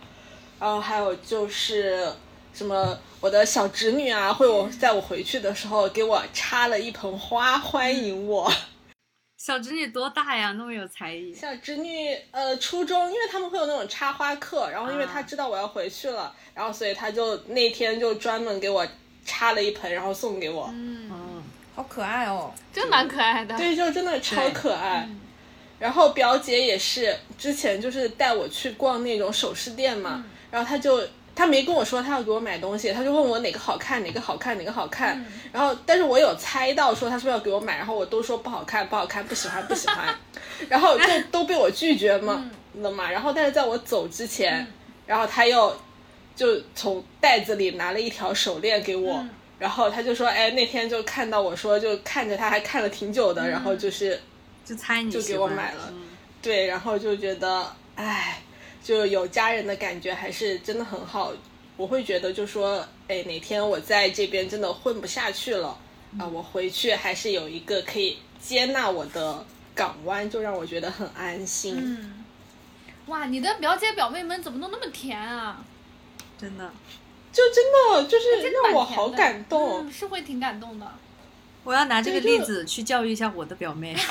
[0.59, 2.11] 然后还有就是
[2.53, 8.51] 什么我的小侄女啊，会我在我回去的时候给我插了一盆花欢迎我。
[9.39, 10.51] 小侄女多大呀？
[10.57, 11.33] 那么有才艺。
[11.33, 18.85] 小侄女呃初中，因为他们会有那种插花课，然后因为她知道我要回去了，然后所以她就那天就专门给我
[19.25, 20.69] 插了一盆，然后送给我。
[20.73, 21.41] 嗯，
[21.73, 22.53] 好可爱哦。
[22.73, 23.55] 真蛮可爱的。
[23.55, 25.07] 对，就真的超可爱。
[25.79, 31.01] 然后表姐也是之前就是带我去逛那种首饰店嘛，然后她就。
[31.39, 35.25] 他没跟我说他要给我买东西，他就问我哪个好看，哪个好看，哪个好看。
[35.53, 40.13] 然后，但是我有猜到说他是不是要给我买，然后我都说不好看，不好看，不喜欢，不喜欢。
[40.67, 43.09] 然后就都被我拒绝嘛了嘛。
[43.09, 44.67] 然后，但是在我走之前，
[45.05, 45.73] 然后他又
[46.35, 49.25] 就从袋子里拿了一条手链给我，
[49.57, 54.19] 然后他就说：“哎，那天就看到我说就看着他还看了挺久的，然后就是
[54.65, 55.93] 就猜你就给我买了。”
[56.43, 58.41] 对，然后就觉得哎。
[58.83, 61.31] 就有家人的感觉还是真的很好，
[61.77, 65.77] 我会觉得就说，哎，哪天我在这边真的混不下去了
[66.17, 71.75] 啊，我回去还是有一个可以接纳我的港湾，就让我觉得很安心。
[71.77, 72.25] 嗯，
[73.07, 75.63] 哇，你的表姐表妹们怎么都那么甜啊？
[76.37, 76.71] 真的，
[77.31, 80.89] 就真的就是让我好感动，是会挺感动的。
[81.65, 83.95] 我要拿这个例子去教育一下我的表妹。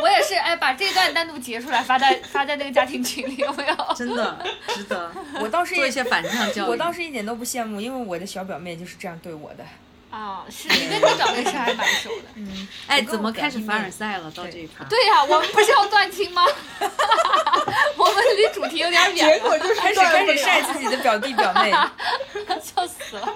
[0.00, 3.94] 我也是，哎，把这段单独截出来发在发在那个家庭群里，有没有？
[3.96, 5.10] 真的值得。
[5.40, 6.68] 我倒是做一些反向教育。
[6.70, 9.64] 我倒是一点都不羡慕，因为我的小表妹就是这样对我的。
[10.10, 12.24] 啊，是你跟你表妹是还蛮熟的。
[12.34, 12.68] 嗯。
[12.88, 14.30] 哎，怎么开始凡尔赛了？
[14.32, 14.84] 到这一趴。
[14.84, 16.44] 对呀，我们不是要断亲吗？
[17.96, 19.14] 我们离主题有点远。
[19.14, 21.70] 结果就是开始开始晒自己的表弟表妹，
[22.60, 23.32] 笑死了。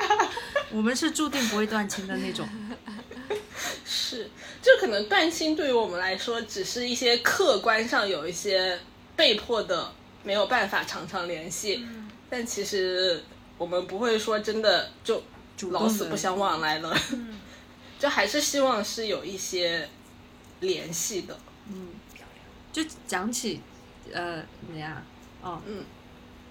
[0.70, 2.48] 我们是注定不会断亲的那种。
[4.14, 4.30] 是。
[4.62, 8.78] 就可能断亲对于我们来说，只是一些客观上有一些
[9.16, 11.84] 被迫的，没有办法常常联系。
[11.86, 12.10] 嗯。
[12.30, 13.22] 但其实
[13.58, 15.22] 我们不会说真的就
[15.70, 16.96] 老死不相往来了。
[17.12, 17.40] 嗯。
[17.98, 19.88] 就还是希望是有一些
[20.60, 21.38] 联系的。
[21.68, 21.88] 嗯。
[22.72, 23.60] 就讲起，
[24.12, 25.02] 呃，怎么样？
[25.42, 25.60] 哦。
[25.66, 25.84] 嗯。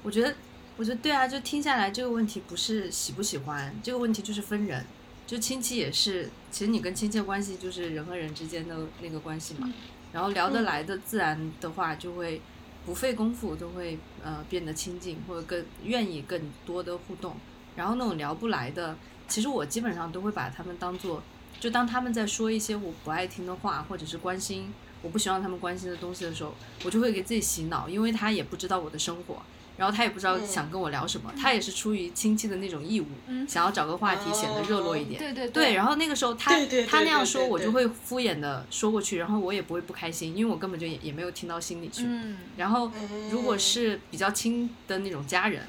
[0.04, 0.36] 我觉得，
[0.76, 4.86] 我觉得对啊，就听下来这个问题不是喜不喜欢，这个问题就是分人。
[5.26, 9.68] 就亲戚也是，其实你跟亲戚关系就是人和人之间的那个关系嘛。
[10.12, 12.40] 然后聊得来的，自然的话就会
[12.86, 17.36] 不费功夫，都会呃变得亲近，或者更愿意更多的互动。
[17.76, 18.96] 然后那种聊不来的，
[19.28, 21.24] 其实我基本上都会把他们当做，
[21.60, 26.54] 就当他们在说一些我不爱听的话，或者是关心我不希望他们关心的东西的时候，
[26.86, 29.42] 我就会给自己洗脑，因为他也不知道我的生活。
[29.76, 33.08] 然后他也不知道想跟我聊什么，他也是出于亲戚的那种义务，
[33.48, 35.20] 想要找个话题显得热络一点。
[35.20, 35.74] 对对对。
[35.74, 36.52] 然后那个时候他
[36.88, 42.08] 他那样说，我就会敷衍的说过去，然后我也不会不开心，因为我根本就也也没有听到心里去。
[42.56, 42.92] 然后
[43.32, 45.64] 如果是比较亲的那种家人，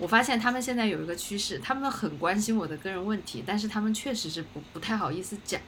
[0.00, 5.60] 我发现他们现在有一个趋势，他们很关心我的个人问题，但是他们确实是不不太好意思讲，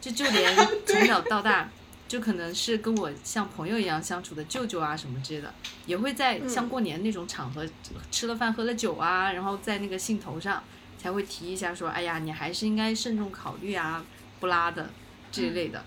[0.00, 1.70] 就就连从小到大。
[2.12, 5.54] 就可能是跟我像朋友一样相处的舅舅啊什么之类的，
[5.86, 7.66] 也会在像过年那种场合
[8.10, 10.62] 吃了饭喝了酒啊，然后在那个兴头上
[10.98, 14.04] 才会提一下说，哎呀，你还是应该慎重考虑啊，
[14.40, 14.90] 不拉的
[15.30, 15.82] 这一类的。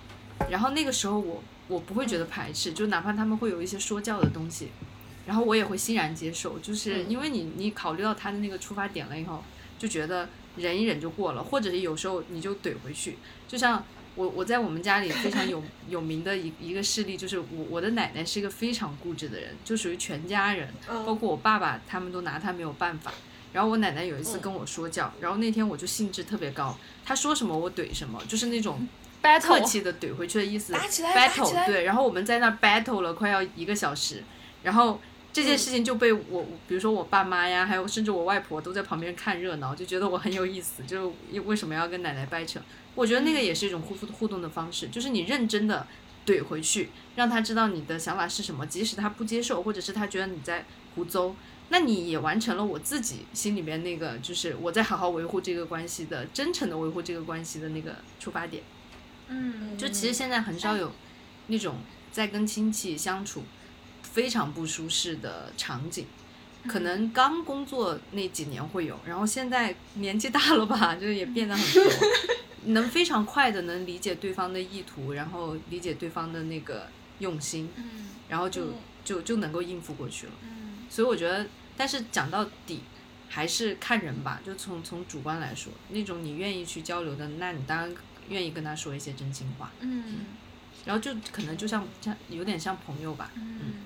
[0.49, 4.69] 然后那个时候我我不会觉得排斥，就哪怕他们会有一些说教的东西，
[5.27, 9.43] 然后我也会欣然接受，就是因为你你考虑到他的那个出发点了以后，
[9.77, 13.85] 就觉得忍一忍就过了，或者是有时候你就怼回去，就像。
[14.15, 20.69] 我我在我们家里非常有 有名的一一个事例，就是我我的奶奶是一个非常固执的人，就属于全家人，
[21.05, 23.11] 包括我爸爸他们都拿她没有办法。
[23.53, 28.87] 然后我奶奶有一次跟我说教，然后那天我就兴致特别高，她说什么我怼什么，就是那种
[29.41, 30.73] 客气的怼回去的意思。
[30.73, 34.23] battle 对，然后我们在那 battle 了快要一个小时，
[34.63, 34.99] 然后。
[35.35, 40.81] 这件事情就被我，比如说我爸妈呀，还有甚至我外婆都在旁边看热闹，就觉得我很有意思。
[40.87, 42.57] 就为什么要跟奶奶掰扯？
[42.95, 45.85] 我觉得那个也是一种互互动的方式，就是你认真的
[46.25, 51.33] 怼回去，让他知道你的想法是什么，即使他不接受，或者是他觉得你在胡诌，
[51.69, 58.63] 那你也完成了我自己心里面那个，就是我在好好维护这个关系的，真诚的维护这个关系的那个出发点。
[59.27, 60.91] 嗯，就其实现在很少有
[61.47, 61.77] 那种
[62.11, 63.43] 在跟亲戚相处
[64.03, 66.05] 非常不舒适的场景，
[66.67, 71.83] 可能刚工作那几年会有，然后现在年纪大了吧，就是也变得很多，
[72.65, 76.87] 能非常快的能理解对方的意图，然后理解对方的那个
[77.19, 78.09] 用心，嗯。
[78.29, 78.73] 然后就嗯。
[79.05, 80.33] 就就能够应付过去了。
[80.41, 80.79] 嗯。
[80.89, 81.45] 所以我觉得，
[81.77, 82.81] 但是讲到底
[83.29, 87.95] 还是看人吧，就从从主观来说，那种你愿意去交流的，那你当然
[88.29, 90.25] 愿意跟他说一些真心话，嗯。
[90.85, 93.31] 然后就可能就像像有点像朋友吧。
[93.35, 93.83] 嗯，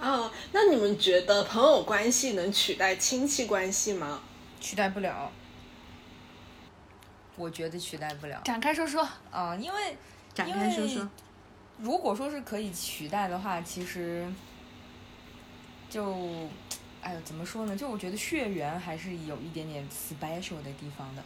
[0.00, 4.20] 啊，那你们觉得朋友关系能取代亲戚关系吗？
[4.60, 5.30] 取代不了，
[7.36, 9.06] 我觉得取代不了展开说说。
[9.30, 9.96] 啊、因为
[10.34, 11.08] 展开说说，
[11.78, 14.26] 如果说是可以取代的话，其实
[15.90, 16.48] 就，
[17.02, 17.76] 哎呦，怎么说呢？
[17.76, 21.22] 就我觉得血缘还是有一点点 special 的地方的。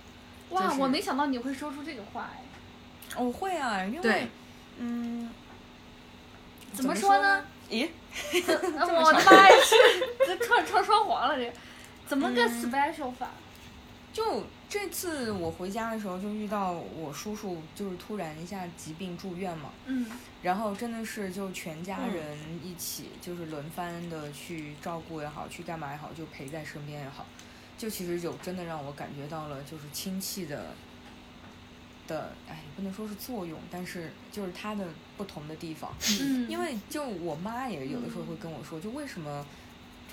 [0.51, 2.43] 哇，就是我没想到你会说出这个话哎。
[3.17, 4.29] 我、会啊，因为，
[4.77, 5.31] 嗯，
[6.75, 7.45] 怎么说说呢？
[7.71, 7.89] 咦，
[8.35, 9.57] 我的妈呀，
[10.27, 11.51] 这串串双簧了这，
[12.07, 13.31] 怎么个嗯 special 法？
[14.13, 20.07] 就这次我回家的时候，就遇到我叔叔，就是突然一下疾病住院嘛，嗯。
[20.43, 22.15] 然后真的是就全家嗯。
[22.15, 27.25] 人一起，就是轮番的去照顾也好，去干嘛也好，就陪在身边也好，
[27.79, 30.67] 就其实有真的让我感觉到了，就是亲戚的
[32.07, 35.91] 的，哎，不能说是作用，但是就是它的不同的地方。
[36.21, 39.47] 嗯，因为就我妈也有的时候会跟我说，就为什么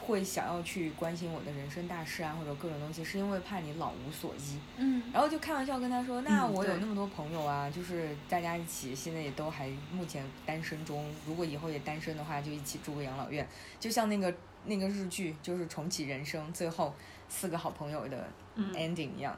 [0.06, 4.60] 会想要去关心我的人生大事啊，或者各种东西，是因为怕你老无所依。
[4.78, 13.48] 嗯然后就开玩笑跟他说：“那我有那么多朋友啊，就是大家一起现在也都还目前单身中，如果以后也单身的话，就一起住个养老院，
[13.80, 14.34] 就像那个
[14.66, 16.94] 那个日剧，就是重启人生，最后
[17.28, 19.36] 四个好朋友的嗯 ending 一样。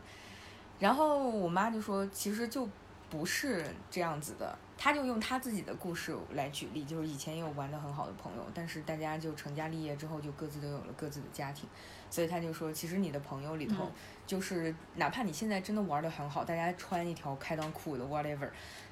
[0.80, 2.68] 然后我妈就说，其实就
[3.10, 11.67] 不是这样子的，他就用他自己的故事来举例，就是以前也有玩的很好的朋友，但是大家就成家立业之后，就各自都有了各自的家庭，
[12.10, 13.91] 所以他就说，其实你的朋友里头，嗯。
[14.28, 18.50] 就是哪怕你现在真的玩的很好，大家穿一条开裆裤的 whatever，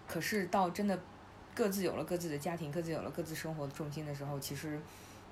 [0.08, 0.98] 可是到真的
[1.54, 4.80] 各自有了各自的家庭，各自有了各自生活的重心的时候，其实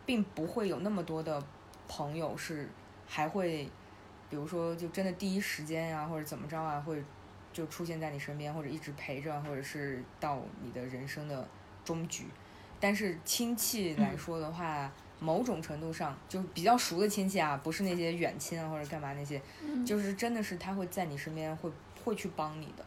[0.06, 1.42] 并不会有那么多的
[1.88, 2.70] 朋友是
[3.08, 3.64] 还会，
[4.30, 7.02] 比如说就真的第一时间啊，或者怎么着啊，会
[7.54, 11.48] 就出现在你身边，或者一直陪着，或者是到你的人生的
[11.86, 12.26] 终局。
[12.80, 21.72] 但是亲戚来说的话，某种程度上就比较熟的亲戚啊，不是那些远亲啊或者干嘛那些，嗯就是真的是他会在你身边会
[22.04, 22.84] 会去帮你的。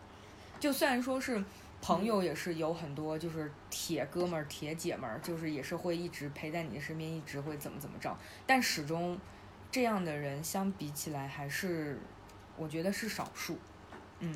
[0.60, 1.42] 就虽然说是
[1.80, 8.14] 朋友，也是有很多就是铁哥们儿、铁姐们儿，就是也是会一直陪在你的身边，一直会怎么怎么着，
[8.46, 9.18] 但始终
[9.70, 11.98] 这样的人相比起来，还是
[12.58, 13.56] 我觉得是少数。
[14.18, 14.34] 嗯，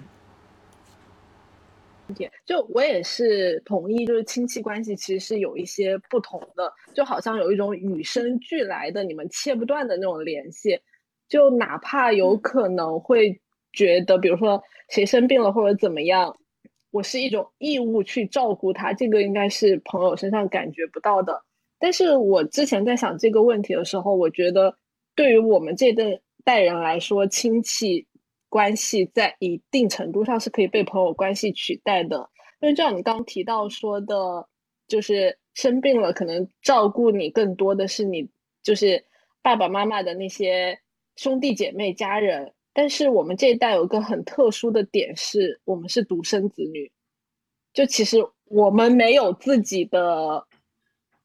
[2.44, 10.79] 就我也是同意，就是亲戚关系其实是有一些不同的，就好像有一种与生俱来的、你们切不断的那种联系。
[11.29, 13.40] 就哪怕有可能会
[13.73, 16.37] 觉得，比如说谁生病了或者怎么样，
[16.90, 21.40] 我是一种义务去照顾他，这个应该是朋友身上感觉不到的。
[21.79, 24.75] 但是我之前在想这个问题的时候，我觉得
[25.14, 28.05] 对于我们这代代人来说，亲戚
[28.51, 32.29] 关系在一定程度上是可以被朋友关系取代的。
[32.61, 34.47] 因为就像你刚提到说的，
[34.87, 38.29] 就是生病了，可能照顾你更多的是你
[38.63, 39.03] 就是
[39.41, 40.79] 爸爸妈妈的那些
[41.17, 42.53] 兄弟姐妹家人。
[42.73, 46.91] 但是我们这一代有个很特殊的点是，我们是独生子女，
[47.73, 50.47] 就其实我们没有自己的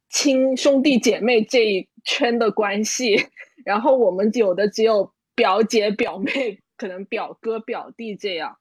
[0.09, 3.15] 亲兄弟姐妹这一圈的关系，
[3.63, 8.57] 然后我们有的只有表姐、表妹，可能表哥、表弟这样。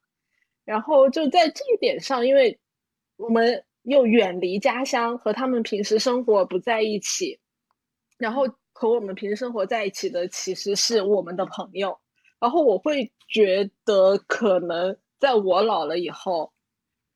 [0.64, 2.59] 然后就在这一点上，因为
[3.16, 7.38] 我们又远离家乡，和他们平时生活不在一起，
[8.16, 11.99] 然后和我们平时生活在一起的其实是我们的朋友。
[12.41, 16.53] 然后我会觉得，可能在我老了以后，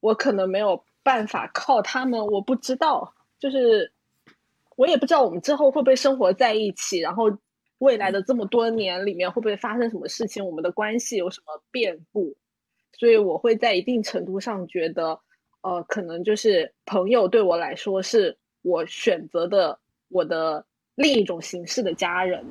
[0.01, 3.93] 我可能没有办法靠他们，我不知道，就是
[4.77, 7.31] 我也不知道我们之后会不会生活在一起，然后
[7.79, 12.37] 未来的这么多年里面会不会发生什么事情，我们的关系有什么变故，
[12.93, 15.19] 所以我会在一定程度上觉得，
[15.63, 20.65] 呃，可能就是朋友对我来说是我选择的我的
[20.97, 22.45] 另一种形式的家人。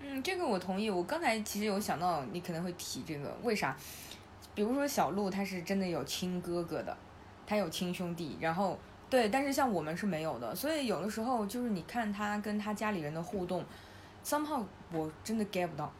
[0.00, 0.88] 嗯，这个我同意。
[0.88, 3.76] 我刚才其实有想到你可能会提这个，为啥？
[4.54, 6.96] 比如说小鹿，他是真的有亲哥哥的，
[7.46, 8.78] 他有亲兄弟，然后
[9.10, 13.64] 对，但是像我们是没有的，所以有的时候就是你看他跟他家里人的互动
[14.26, 15.92] ，somehow 我真的 get 不到。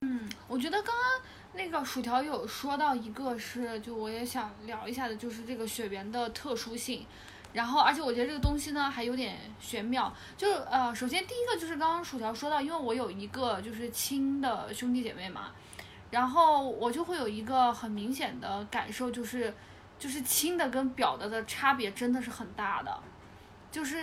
[0.00, 1.04] 嗯，我觉得刚刚
[1.52, 7.06] 那个薯条有说到一个是，就我也想聊一下的，就是这个血缘的特殊性。
[7.52, 15.50] 然后，而且我觉得这个东西呢还有点玄妙，就呃，首先第一个就是刚刚薯条说到，因为我有一个就是亲的兄弟姐妹嘛，
[16.12, 19.52] 然后我就会有一个很明显的感受，就是
[19.98, 23.02] 就是亲的跟表的的差别真的是很大的，
[23.70, 23.96] 就是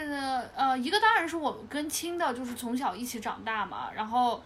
[0.55, 4.41] 呃，一个当然是我跟亲的，就是从小一起长大嘛，然后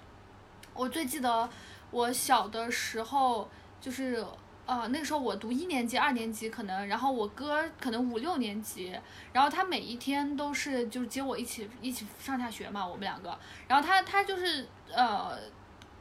[0.74, 1.50] 我最记得
[1.92, 3.50] 我小的时候
[3.80, 4.26] 就是。
[4.64, 8.96] 呃，那个时候我读一年级、二年级可能，然后我哥可能五六年级，
[9.34, 15.38] 然后他每一天都是就是接我一起一起上下学嘛，我们两个，然后他他就是呃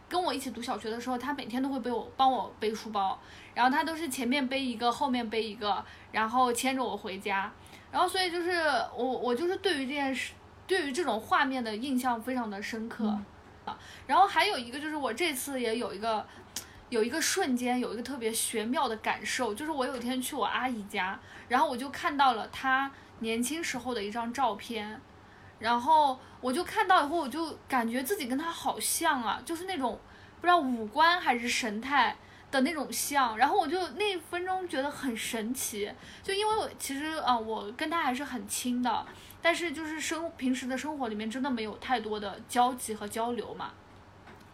[0.09, 3.18] 跟我一起读小学的时候，他每天都会背我帮我背书包，
[3.55, 7.51] 然后他都是前面背一个，后面背一个，然后牵着我回家，
[7.91, 8.53] 然后所以就是
[8.97, 10.32] 我我就是对于这件事，
[10.66, 13.07] 对于这种画面的印象非常的深刻
[13.64, 16.26] 啊，然后还有一个就是我这次也有一个。
[16.88, 21.16] 有一个瞬间，有一个特别玄妙的感受，就是我有一天去我阿姨家，
[21.47, 25.01] 然后我就看到了她年轻时候的一张照片，
[25.61, 30.01] 然后我就看到以后，我就感觉自己跟她好像啊，就是那种
[30.41, 32.16] 不知道五官还是神态
[32.51, 35.90] 的那种像，然后我就那一分钟觉得很神奇，
[36.22, 39.07] 就因为我其实啊，我跟他还是很亲的，
[39.40, 43.70] 但是就是生平时的生活里面真的没有太多的交集和交流嘛。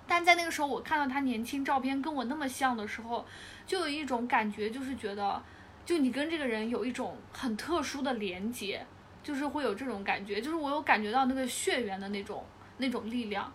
[0.07, 3.27] 但在那个时候，我看到他年轻照片跟我那么像的时候，
[3.67, 5.43] 就有一种感觉，就是觉得，
[5.85, 8.87] 就你跟这个人有一种很特殊的连接，
[9.23, 12.45] 就是会有这种感觉，就是我有感觉到那个血缘的那种
[12.77, 13.53] 那种力量，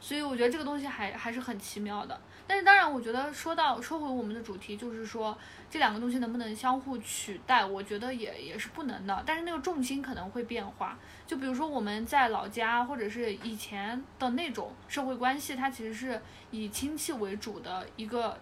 [0.00, 2.18] 所以我觉得这个东西还还是很奇妙的。
[2.46, 5.36] 但是当然，我觉得说到说回我们的主题，就是说
[5.70, 9.22] 这两个东西能不能相互取代，我觉得也也是不能的。
[9.24, 10.98] 但是那个重心可能会变化。
[11.26, 16.20] 就比如说我们在老家，或者是以前的那种社会关系，它其实是
[16.50, 18.38] 以亲戚为主的一个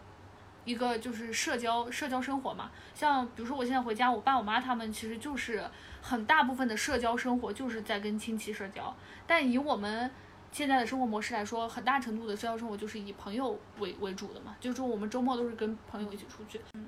[0.64, 2.70] 一个就是社交社交生活嘛。
[2.94, 5.62] 像比如说我现在回家，我爸我妈他们其实就是
[6.02, 8.92] 很大部分的社交生活就是在跟亲戚社交。
[9.26, 10.10] 但以我们
[10.52, 14.56] 现在的生活模式来说，很大程度的社交生活就是以朋友为为主的嘛。
[14.60, 16.60] 就是说我们周末都是跟朋友一起出去。
[16.74, 16.86] 嗯，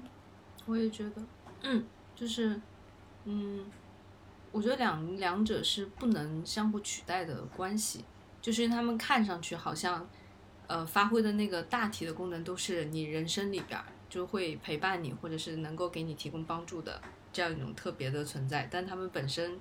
[0.66, 1.22] 我也觉得，
[1.62, 1.84] 嗯，
[2.14, 2.60] 就是，
[3.24, 3.64] 嗯。
[4.50, 8.04] 我觉得两两者是不能相互取代的关系，
[8.42, 10.06] 就是他们看上去好像，
[10.66, 17.00] 呃，发挥的那个大体的功能都是你人生里边就会陪伴你，或者是能够给你提供帮助的
[17.32, 19.58] 这样一种特别的存在，但他们本身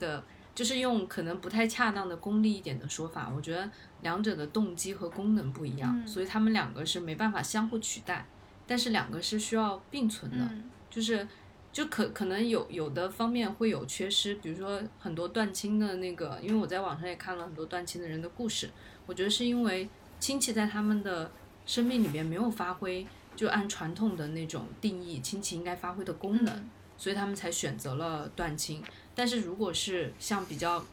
[0.00, 0.24] 的，
[0.54, 3.70] 就是用可能不太恰当的功利一点的说法，我觉得
[4.02, 8.26] 两者的动机和功能不一样，所以他们两个是没办法相互取代，
[8.66, 10.48] 但是两个是需要并存的，
[10.88, 11.26] 就是。
[11.74, 18.70] 就可可能有有的方面会有缺失，比如说很多断亲的那个，因为我在网上也看了很多断亲的人的故事，
[19.06, 19.88] 我觉得是因为
[20.20, 21.32] 亲戚在他们的
[21.66, 28.80] 生命里面没有发挥，就按传统的那种定义，亲戚应该发挥的功能，所以他们才选择了断亲。
[29.14, 30.84] 但是如果是像比较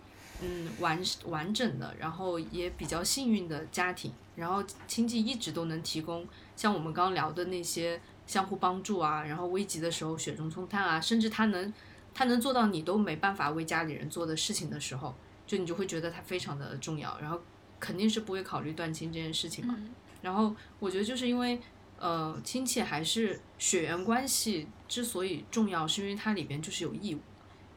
[0.42, 8.02] 嗯完完整的，然后也比较幸运的家庭，然后亲戚一直都能提供像我们刚聊的那些。
[8.28, 11.74] 相互帮助啊，然后危急的时候雪中送炭啊，甚至他能，
[12.14, 15.14] 他能做到你都没办法为家里人做的事情的时候，
[15.46, 17.42] 就你就会觉得他非常的重要，然后
[17.78, 19.76] 肯定是不会考虑断亲这件事情嘛。
[20.22, 21.60] 然后我觉得就是因为，
[22.00, 27.20] 呃，亲戚还是血缘关系之所以重要，是因为它里边就是有义务，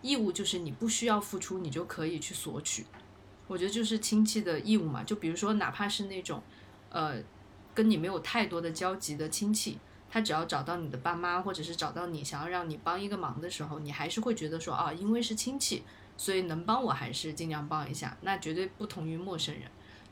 [0.05, 2.85] 义务就是你不需要付出，你就可以去索取。
[3.47, 6.43] 我觉得就是亲戚的义务嘛，就比如说哪怕是那种，
[6.91, 7.17] 呃，
[7.75, 9.79] 跟你没有太多的交集的亲戚。
[10.11, 15.83] 他只要找到你的爸妈，或者是找到你想要让你帮一个忙的时候，你还是会觉得说啊，因为是亲戚，
[16.19, 18.17] 所以能帮我还是尽量帮一下。
[18.21, 19.65] 那绝对不同于陌生人。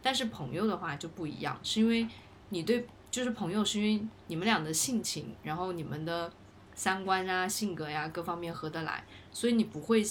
[0.03, 2.09] 但是朋友的话就不一样，是因为
[2.49, 6.33] 你对就是朋友，是因为你们俩的性情，然后你们的
[6.75, 10.05] 三观啊、性格呀各方面合得来，所以你不会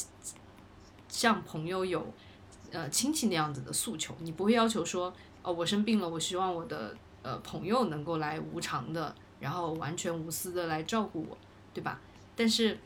[1.08, 2.14] 像朋友有
[2.72, 5.14] 呃亲戚那样子的诉求，你不会要求说
[5.44, 9.16] 哦，我生病了，我希望我的呃朋友能够来无偿的。
[9.42, 11.36] 然后完全无私的来照顾我，
[11.74, 12.00] 对吧？
[12.36, 12.78] 但是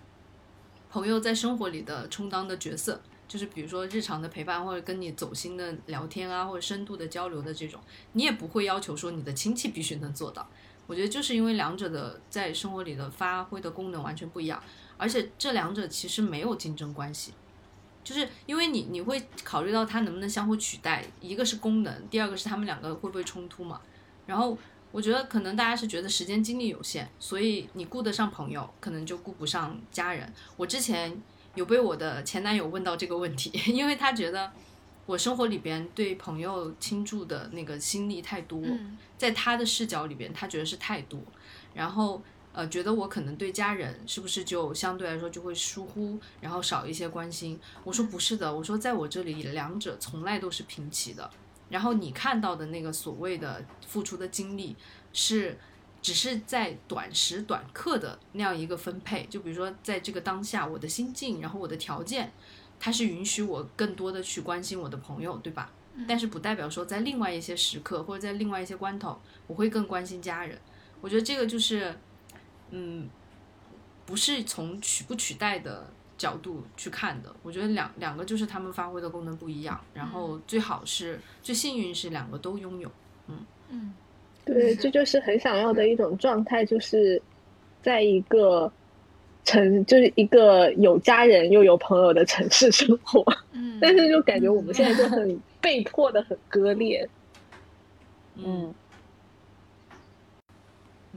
[0.90, 7.82] 朋友在生活里的充当的角色，就是比如说日常的陪伴，或者跟你走心的聊天啊，或者深度的交流的这种，
[8.14, 10.48] 你也不会要求说你的亲戚必须能做到。
[10.88, 14.64] 我觉得就是因为两者的在生活里的发挥的功能完全不一样，
[14.98, 17.34] 而且这两者其实没有竞争关系，
[18.04, 23.82] 就是因为你你会考虑到它能不能相互取代，一个是功能，第二个是他们两个会不会冲突嘛，
[24.26, 24.58] 然后。
[24.91, 30.34] 我觉得可能大家是觉得时间精力有限，所以你顾得上朋友，可能就顾不上家人。
[30.56, 31.22] 我之前
[31.54, 34.50] 有被我的前男友问到这个问题， 因为他觉得
[35.06, 41.20] 我生活里边对朋友倾注的那个心力太多，嗯在他的视角里边，他觉得是太多，
[41.74, 42.24] 然后
[42.56, 47.60] 呃，觉得我可能对家人是不是就相对来说就会疏忽，然后少一些关心。
[47.84, 51.30] 我说不是的，我说在我这里两者从来都是平齐的。
[51.70, 54.76] 然后你看到的那个所谓的付出的精力
[55.14, 55.58] 是。
[56.01, 62.32] 只是在短时短刻的那样一个分配，就比如说在这个当下，我的心境，然后我的条件，
[62.80, 65.72] 它是允许我更多的去关心我的朋友，对吧？
[66.08, 70.56] 但是不代表说在另外一些时刻或者在另外一些关头，我会更关心家人。
[71.01, 71.97] 我觉得这个就是，
[72.78, 73.10] 嗯，
[74.06, 77.34] 不是从取不取代的角度去看的。
[77.42, 82.92] 我觉得两两个就是他们发挥的功能不一样，然后最好是最幸运是两个都拥有。
[83.70, 83.94] 嗯
[84.44, 87.20] 对，这就是很想要的一种状态，就是
[87.82, 88.72] 在一个
[89.44, 93.26] 城，就是一个有家人又有朋友的城市生活。
[93.54, 97.10] 嗯， 但是就感觉我们现在就很被迫的很割裂。
[98.36, 98.72] 嗯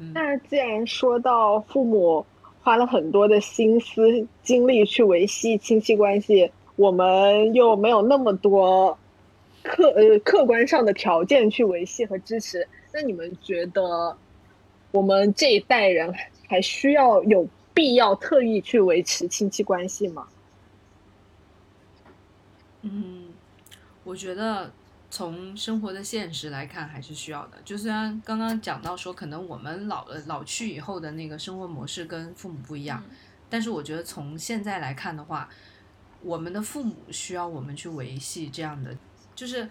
[0.01, 2.24] 嗯那既然说到父母
[2.62, 8.96] 花了很多的心思精力去维系亲戚关系，我们又没有那么多
[9.62, 14.16] 客呃客观上的条件去维系和支持，那你们觉得
[14.92, 16.14] 我们这一代人
[16.46, 20.28] 还需要有必要特意去维持亲戚关系吗？
[22.82, 23.24] 嗯，
[24.05, 24.70] 我觉得
[25.11, 27.59] 从生活的现实来看，还是需要的。
[27.65, 33.03] 就虽然刚刚讲到说，可能我们老了老去以后的那个生活模式跟父母不一样，
[33.49, 35.49] 但是我觉得从现在来看的话，
[36.21, 38.97] 我们的父母需要我们去维系这样的，
[39.35, 39.69] 就是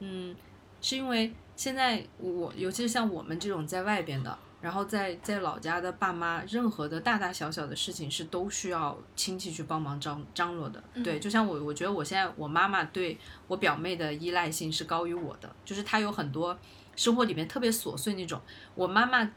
[0.00, 0.34] 嗯，
[0.80, 4.38] 是因为现在我尤其是像我们这种在外边的。
[4.60, 10.82] 然后在在老家的爸妈，任何的大大小小的事情是都需要亲戚去帮忙张张罗的。
[11.02, 16.58] 对，就像我，我觉得我现在我妈妈对我表妹的依赖性是高于我的，就是她有很多
[16.94, 18.38] 生活里面特别琐碎那种，
[18.74, 19.30] 我妈妈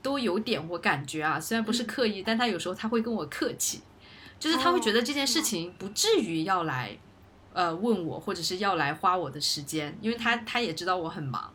[0.00, 3.82] 都有点我感觉啊，虽然不是刻意，但她有时候她会跟我客气，
[4.38, 6.98] 就是她会觉得这件事情不至于要来
[7.52, 11.52] 呃问我，或者是要来花我的时间，因为她她也知道我很忙。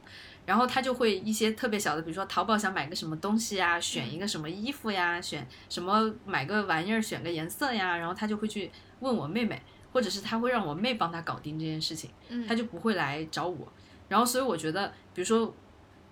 [0.48, 8.72] 然后他就会一些特别小的，比如说淘宝想买个什么东西呀，选一个什么衣服呀，选什么买个玩意儿，选个颜色呀，然后他就会去
[9.02, 12.10] 问我妹妹，或者是他会让我妹帮他搞定这件事情，
[12.48, 13.68] 他就不会来找我。
[14.08, 15.54] 然后所以我觉得，比如说，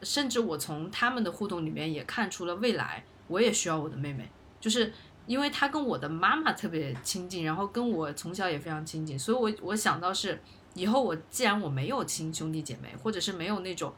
[0.02, 4.30] 甚至我从他们的互动里面也看出了未来我也需要我的妹妹，
[4.60, 4.92] 就是
[5.28, 10.42] 因为他跟我的妈妈特别亲近，然后跟我从小也非常亲近，所以我我想到是
[10.74, 13.94] 以后我既然我没有亲兄弟姐妹，或者是没有那种。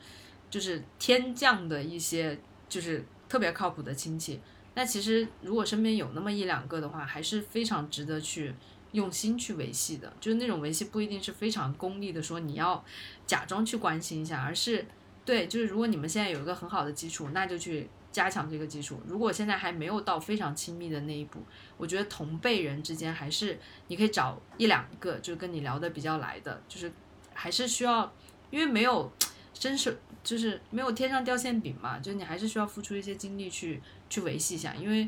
[0.50, 2.39] 就是天降的一些，
[2.70, 4.39] 就是特别靠谱的亲戚。
[4.76, 8.54] 那其实如果身边有那么一两个的话，还是非常值得去
[8.91, 10.14] 用心去维系的。
[10.20, 12.84] 就是那种维系不一定是非常功利的，说你要
[13.26, 14.86] 假装去关心一下，而是
[15.26, 19.02] 对，就是如果你们现在有一个很好的基础，那就去加强这个基础。
[19.08, 21.41] 如果现在还没有到非常亲密的那一步，
[21.76, 26.91] 我觉得同辈人之间还是你可以找一两个，就是跟你聊得比较来的，就是
[27.34, 28.14] 还是需要，
[28.52, 29.12] 因为没有
[29.60, 29.97] 真是。
[30.24, 35.08] 就是没有天上掉馅饼嘛，就是你还是需要付出一些精力去去维系一下，因为，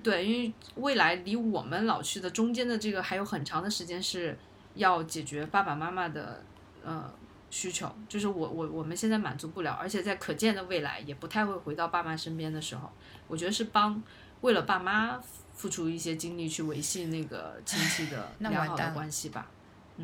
[0.00, 4.38] 对，因为未来离我们老去的中间的这个还有很长的时间是
[4.76, 6.44] 要解决爸爸妈妈的
[6.84, 7.12] 呃
[7.50, 12.88] 需求，就是我我我们现在满足不了，而且在可见的未来也不太会回到爸妈身边的时候，
[13.26, 14.00] 我觉得是帮
[14.42, 15.20] 为了爸妈
[15.52, 19.50] 付出一些精力去维系那个亲戚的良好的关系吧。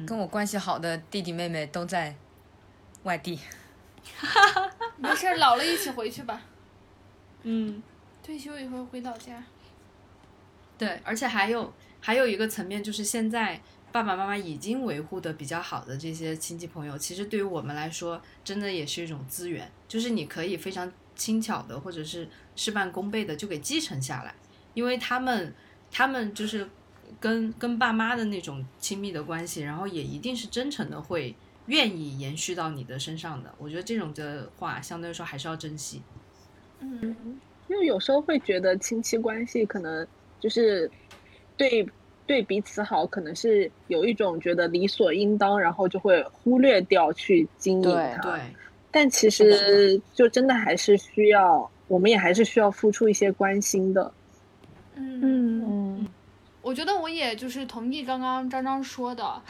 [0.05, 2.17] 跟我关系好的弟弟妹妹都在
[3.05, 3.39] 外地。
[4.97, 6.41] 没事，老了一起回去吧。
[7.43, 7.83] 嗯，
[8.23, 9.43] 退休以后回老家。
[10.79, 13.61] 对，而且还有还有一个层面，就是现在
[13.93, 24.35] 爸爸妈妈已经维护的比较好的这些亲戚朋友，其实对于我们来说，真的也是一种资源，就是你可以非常轻巧的，或者是事半功倍的就给继承下来，
[24.75, 25.55] 因为他们
[25.91, 26.69] 他们就是
[27.21, 31.35] 跟跟爸妈的那种亲密的关系，然后也一定是真诚的会。
[31.67, 36.01] 愿意延续到你的身上的，我觉得这种的话，相对来说还是要珍惜。
[36.81, 37.17] 嗯，
[37.69, 40.07] 因为有时候会觉得亲戚关系可能
[40.39, 40.91] 就是
[41.57, 41.85] 对
[42.27, 48.23] 对彼此好，可能是有一种觉得理所应当，然后就会忽略掉去经营它。
[48.23, 48.41] 对，
[48.91, 54.13] 但其实就真的还是需要，我们也还是需要付出一些关心的。
[54.95, 55.21] 嗯
[56.03, 56.09] 嗯，
[56.63, 59.43] 我觉得我也就是同意刚刚张张说的。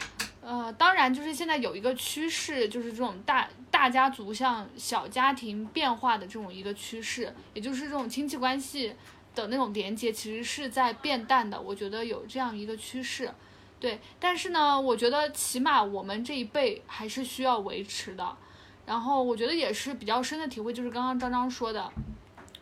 [0.47, 8.93] 呃，当然，就是现在有一个趋势，就是这种大大家族向小家庭变化的这种一个趋势，也就是这种亲戚关系
[9.35, 11.59] 的那种连接，其实是在变淡的。
[11.59, 13.29] 我觉得有这样一个趋势。
[13.77, 18.37] 对，但是呢，我觉得起码我们这一辈还是需要维持的。
[18.85, 21.91] 然后我觉得也是比较深的体会，就是刚刚张张说的，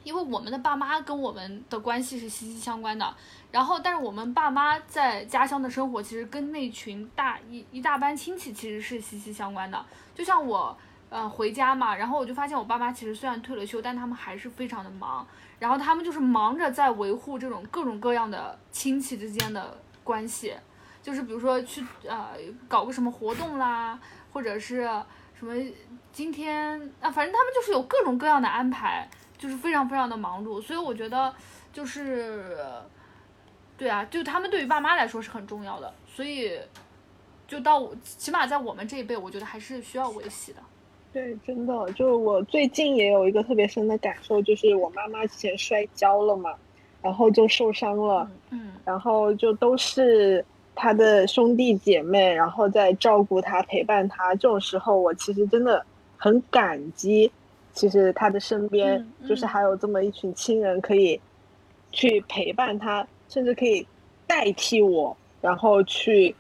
[0.06, 3.14] 因为我们的爸妈跟我们的关系是息息相关的。
[3.52, 9.86] 然后，但是我们爸妈在家乡的生活，其实跟那群大一一大班亲戚其实是息息相关的。
[10.14, 10.78] 就像我，
[11.10, 15.26] 呃，回家嘛，然后我就发现我爸妈其实虽然退了休，但他们还是非常的忙。
[15.58, 20.54] 然后他们就是忙着在维护这种各种各样的亲戚之间的关系，
[21.02, 22.30] 就是比如说去呃
[22.68, 24.00] 搞个什么活动啦，
[24.32, 24.84] 或者是
[25.34, 25.54] 什么。
[26.12, 29.06] 今天啊，反正他们就是有各种各样的安排，
[29.38, 31.34] 就是非常非常的忙碌，所以我觉得
[31.72, 32.58] 就是，
[33.78, 36.60] 对啊，就他们对于爸妈来说是很重要的，所以
[37.48, 40.60] 就到起码在我们这一辈，我觉得还是需要维系的。
[41.14, 46.54] 对，真的，就我最近也有一个特别深的感受，就是我妈妈之前摔跤了嘛，
[47.02, 50.44] 然后就受伤了，嗯，然后就都是。
[50.78, 55.82] 他的兄弟姐妹，然后在照顾他、陪伴他，这种时候，我其实真的
[56.18, 57.32] 很感激。
[57.76, 61.22] 其实他的身边就是还有这么一群亲人，可以
[61.92, 63.86] 去陪伴他，甚至可以
[64.26, 66.34] 代替我，然后去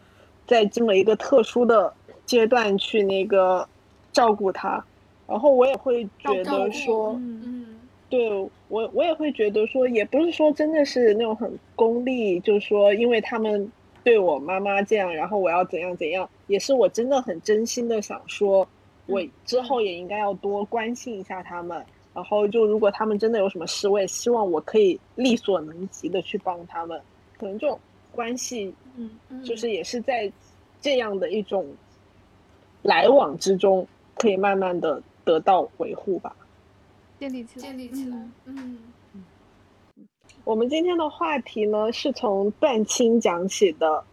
[0.48, 1.94] 在这么一个特殊的
[2.26, 3.68] 阶段去那个
[4.12, 4.84] 照顾他。
[5.28, 7.80] 然后我也会觉得说，嗯，
[8.10, 8.32] 对
[8.70, 13.72] 我我也会觉得说，也不是说真的是那种很功利，就是说因为他们。
[14.06, 18.68] 对我妈妈这样，然后我要怎样怎样，也是我真的很真心的想说，
[19.08, 21.86] 我之后也应该要多关心一下他们。
[22.14, 27.02] 然后就如果他们真的有什么事，我也希望我可以力所能及的去帮他们。
[27.38, 27.78] 可能这种
[28.12, 30.32] 关系，嗯，就是也是在
[30.80, 31.68] 这样的一种
[32.84, 33.86] 来往之中，
[34.18, 36.34] 可以慢慢的得到维护吧，
[37.20, 38.80] 建立起来，建立起来，嗯。
[40.46, 44.04] 我们今天的话题呢，是从断亲讲起的，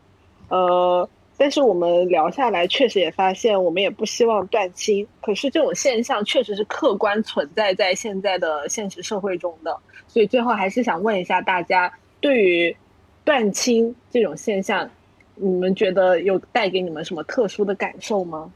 [0.49, 1.09] 呃，
[1.43, 5.05] 但是我们聊下来，确实也发现，我们也不希望断亲。
[5.21, 9.77] 可是这种现象确实是客观存在在现在的现实社会中的，
[10.07, 12.77] 所以最后还是想问一下大家，对于
[13.25, 14.89] 断亲这种现象，
[15.35, 18.53] 你们觉得有带给你们什么特殊的感受吗？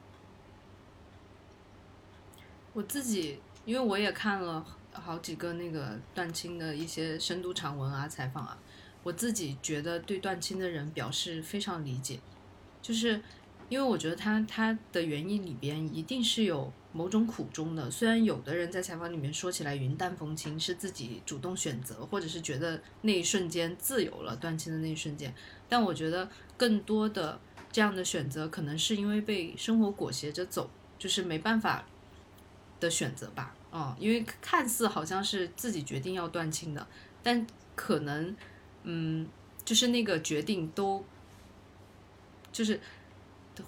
[2.73, 4.65] 我自己，因为我也看了。
[4.93, 8.57] 好几个那个断亲的一些深度长文啊、采访啊，
[9.03, 12.21] 我自己觉得对断亲的人表示非常理解，
[12.87, 13.21] 就是
[13.69, 17.91] 因为我觉得他他的原因里边一定是有某种苦衷的。
[17.91, 25.35] 虽然有的人在采访里面说起来云淡风轻，是自己主动选择，或者是觉得那一瞬间自由了断亲的那一瞬间，
[25.69, 27.41] 但我觉得更多的
[27.73, 31.85] 这样的选择可能是因为被生活裹挟着走，就是没办法
[32.79, 33.53] 的选择吧。
[33.73, 36.87] 哦，因为看似好像是自己决定要断亲的，
[37.25, 38.37] 但可能，
[38.85, 39.27] 嗯，
[39.65, 41.05] 就是那个决定都，
[42.57, 42.81] 就是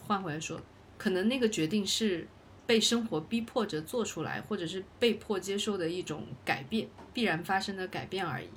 [0.07, 0.61] 换回来说，
[0.97, 2.27] 可能那个决定是
[2.67, 8.49] 被生活逼迫着做出来，或者是被迫接受的一种改变，必然发生的改变而已。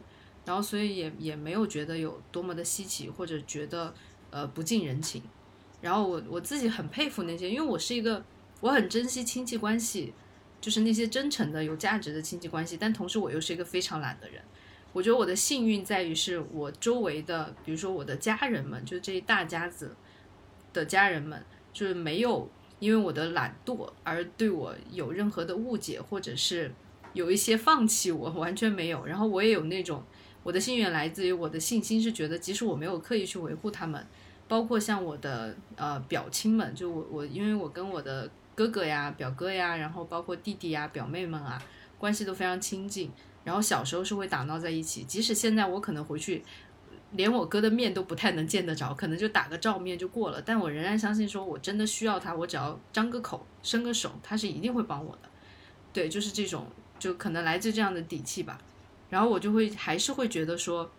[0.46, 3.94] 然后，所以也也没有觉得有多么的稀奇，或者觉得
[4.30, 5.22] 呃不近人情。
[5.82, 8.24] 然后我我自己很佩服那些，因为我是一个
[8.62, 10.14] 我很珍惜亲戚关系。
[10.62, 14.40] 就是那些真诚的、有价值的亲戚关系，但同时我又是一个非常懒的人。
[14.94, 19.96] 我觉得我的幸运在于是我周围的，比如说我的家人们，就这一大家子
[20.74, 21.43] 的家人们，
[21.74, 22.49] 就是没有
[22.80, 26.72] 因为我的懒惰而对我有任何的误解，或者是
[27.13, 29.05] 有一些放弃我，完全没有。
[29.05, 30.03] 然后我也有那种
[30.43, 34.05] 我的幸运来自于我的信心，是觉得即使我没有刻意去维护他们，
[34.47, 38.30] 包括像我的呃表亲们，就我我因为我跟我的。
[38.53, 41.59] 哥哥呀，表哥呀，然后包括弟弟呀、表妹们啊，
[41.97, 43.09] 关系都非常亲近。
[43.45, 46.43] 然后小时候是会打闹在一起，即使现在我可能回去，
[47.14, 50.41] 连我哥的面都不太能见得着，可能就打个照面就过了。
[50.41, 55.30] 但我仍然相信，说我真的需要他，我只要张个口、伸个手，他是一定会帮我的。
[55.91, 58.57] 对，就是这种，就可能来自这样的底气吧。
[59.09, 60.89] 然后我就会还是会觉得说，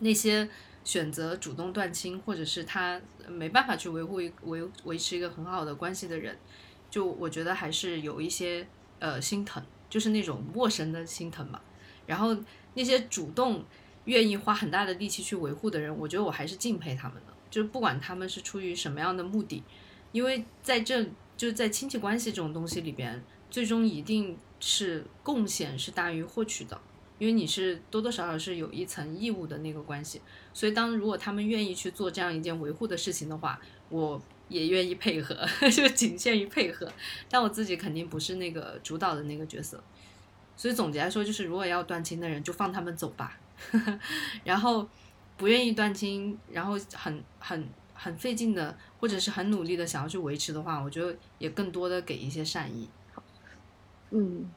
[0.00, 0.48] 那些
[0.82, 6.36] 选择主动断亲，或者是他没办法去维护一维维持一个很好的关系的人。
[6.90, 8.66] 就我觉得还是有一些
[8.98, 11.60] 呃心疼，就是那种陌生的心疼嘛。
[12.06, 12.36] 然后
[12.74, 13.64] 那些主动
[14.04, 17.32] 愿意花很大的力气去维护的人，我觉得我还是敬佩他们的。
[17.50, 19.62] 就是不管他们是出于什么样的目的，
[20.12, 26.80] 因为在这就在亲戚关系这种东西里边，最终一定是贡献是大于获取的，
[27.18, 30.20] 因为你是多多少少是有一层义务的那个关系。
[30.52, 34.20] 所以当如果他们愿意去做这样一件维护的事情的话，我。
[34.50, 36.92] 也愿意配合， 就仅限于配合，
[37.28, 39.80] 但我自己肯定不是那个主导的那个角色，
[40.56, 43.38] 所以总结来说，就是如果要断亲的人，就放他们走吧。
[44.44, 44.86] 然后
[45.36, 52.88] 不愿意断亲，然后很很很费劲的，或者是很努力的想要去维持的话，我觉得也更多的给一些善意。
[54.10, 54.50] 嗯，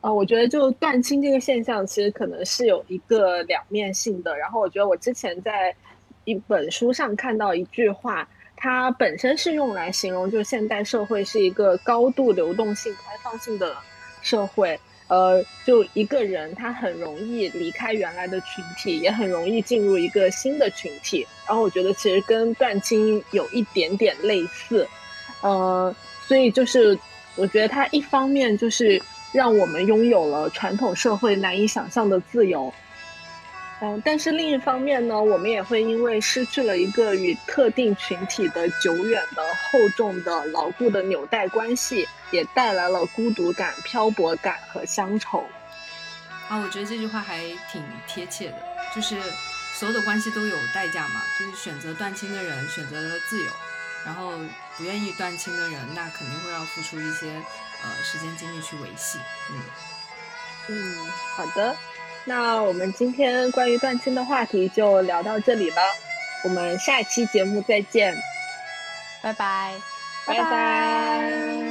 [0.00, 4.36] 呃，我觉得就断亲这个现象，其实可能是有一个两面性的。
[4.36, 5.74] 然后我觉得我之前在
[6.24, 13.76] 一本书上看到一句话，它本身是用来形容，就现代社会是一个高度流动性、开放性的
[14.22, 14.78] 社会。
[15.08, 21.26] 呃，就一个人，他很容易离开原来的群体，也很容易进入一个新的群体。
[21.46, 24.86] 然后我觉得其实跟断亲有一点点类似，
[25.40, 25.94] 呃，
[26.26, 26.98] 所以就是
[27.36, 29.00] 我觉得他一方面就是
[29.32, 32.72] 让我们拥有了传统社会难以想象的自由。
[33.80, 45.44] 嗯，但是另一方面呢，我们也会因为失去了一个与特定群体的久远的、厚重的、牢固的纽带关系，也带来了孤独感、漂泊感和乡愁。
[46.48, 47.38] 啊，我觉得这句话还
[47.70, 48.56] 挺贴切的，
[48.96, 49.14] 就是
[49.74, 53.52] 所有的关系都有代价嘛，就是选择断亲的人选择了自由，
[54.04, 54.32] 然后
[54.76, 59.20] 不愿意断亲的人，那肯定会要付出一些呃时间精力去维系。
[59.52, 59.62] 嗯
[60.70, 61.06] 嗯，
[61.36, 61.76] 好的。
[62.28, 65.82] 那我们今天关于断亲的话题就聊到这里了，
[66.44, 68.14] 我们下期节目再见，
[69.22, 69.74] 拜拜，
[70.26, 71.67] 拜拜。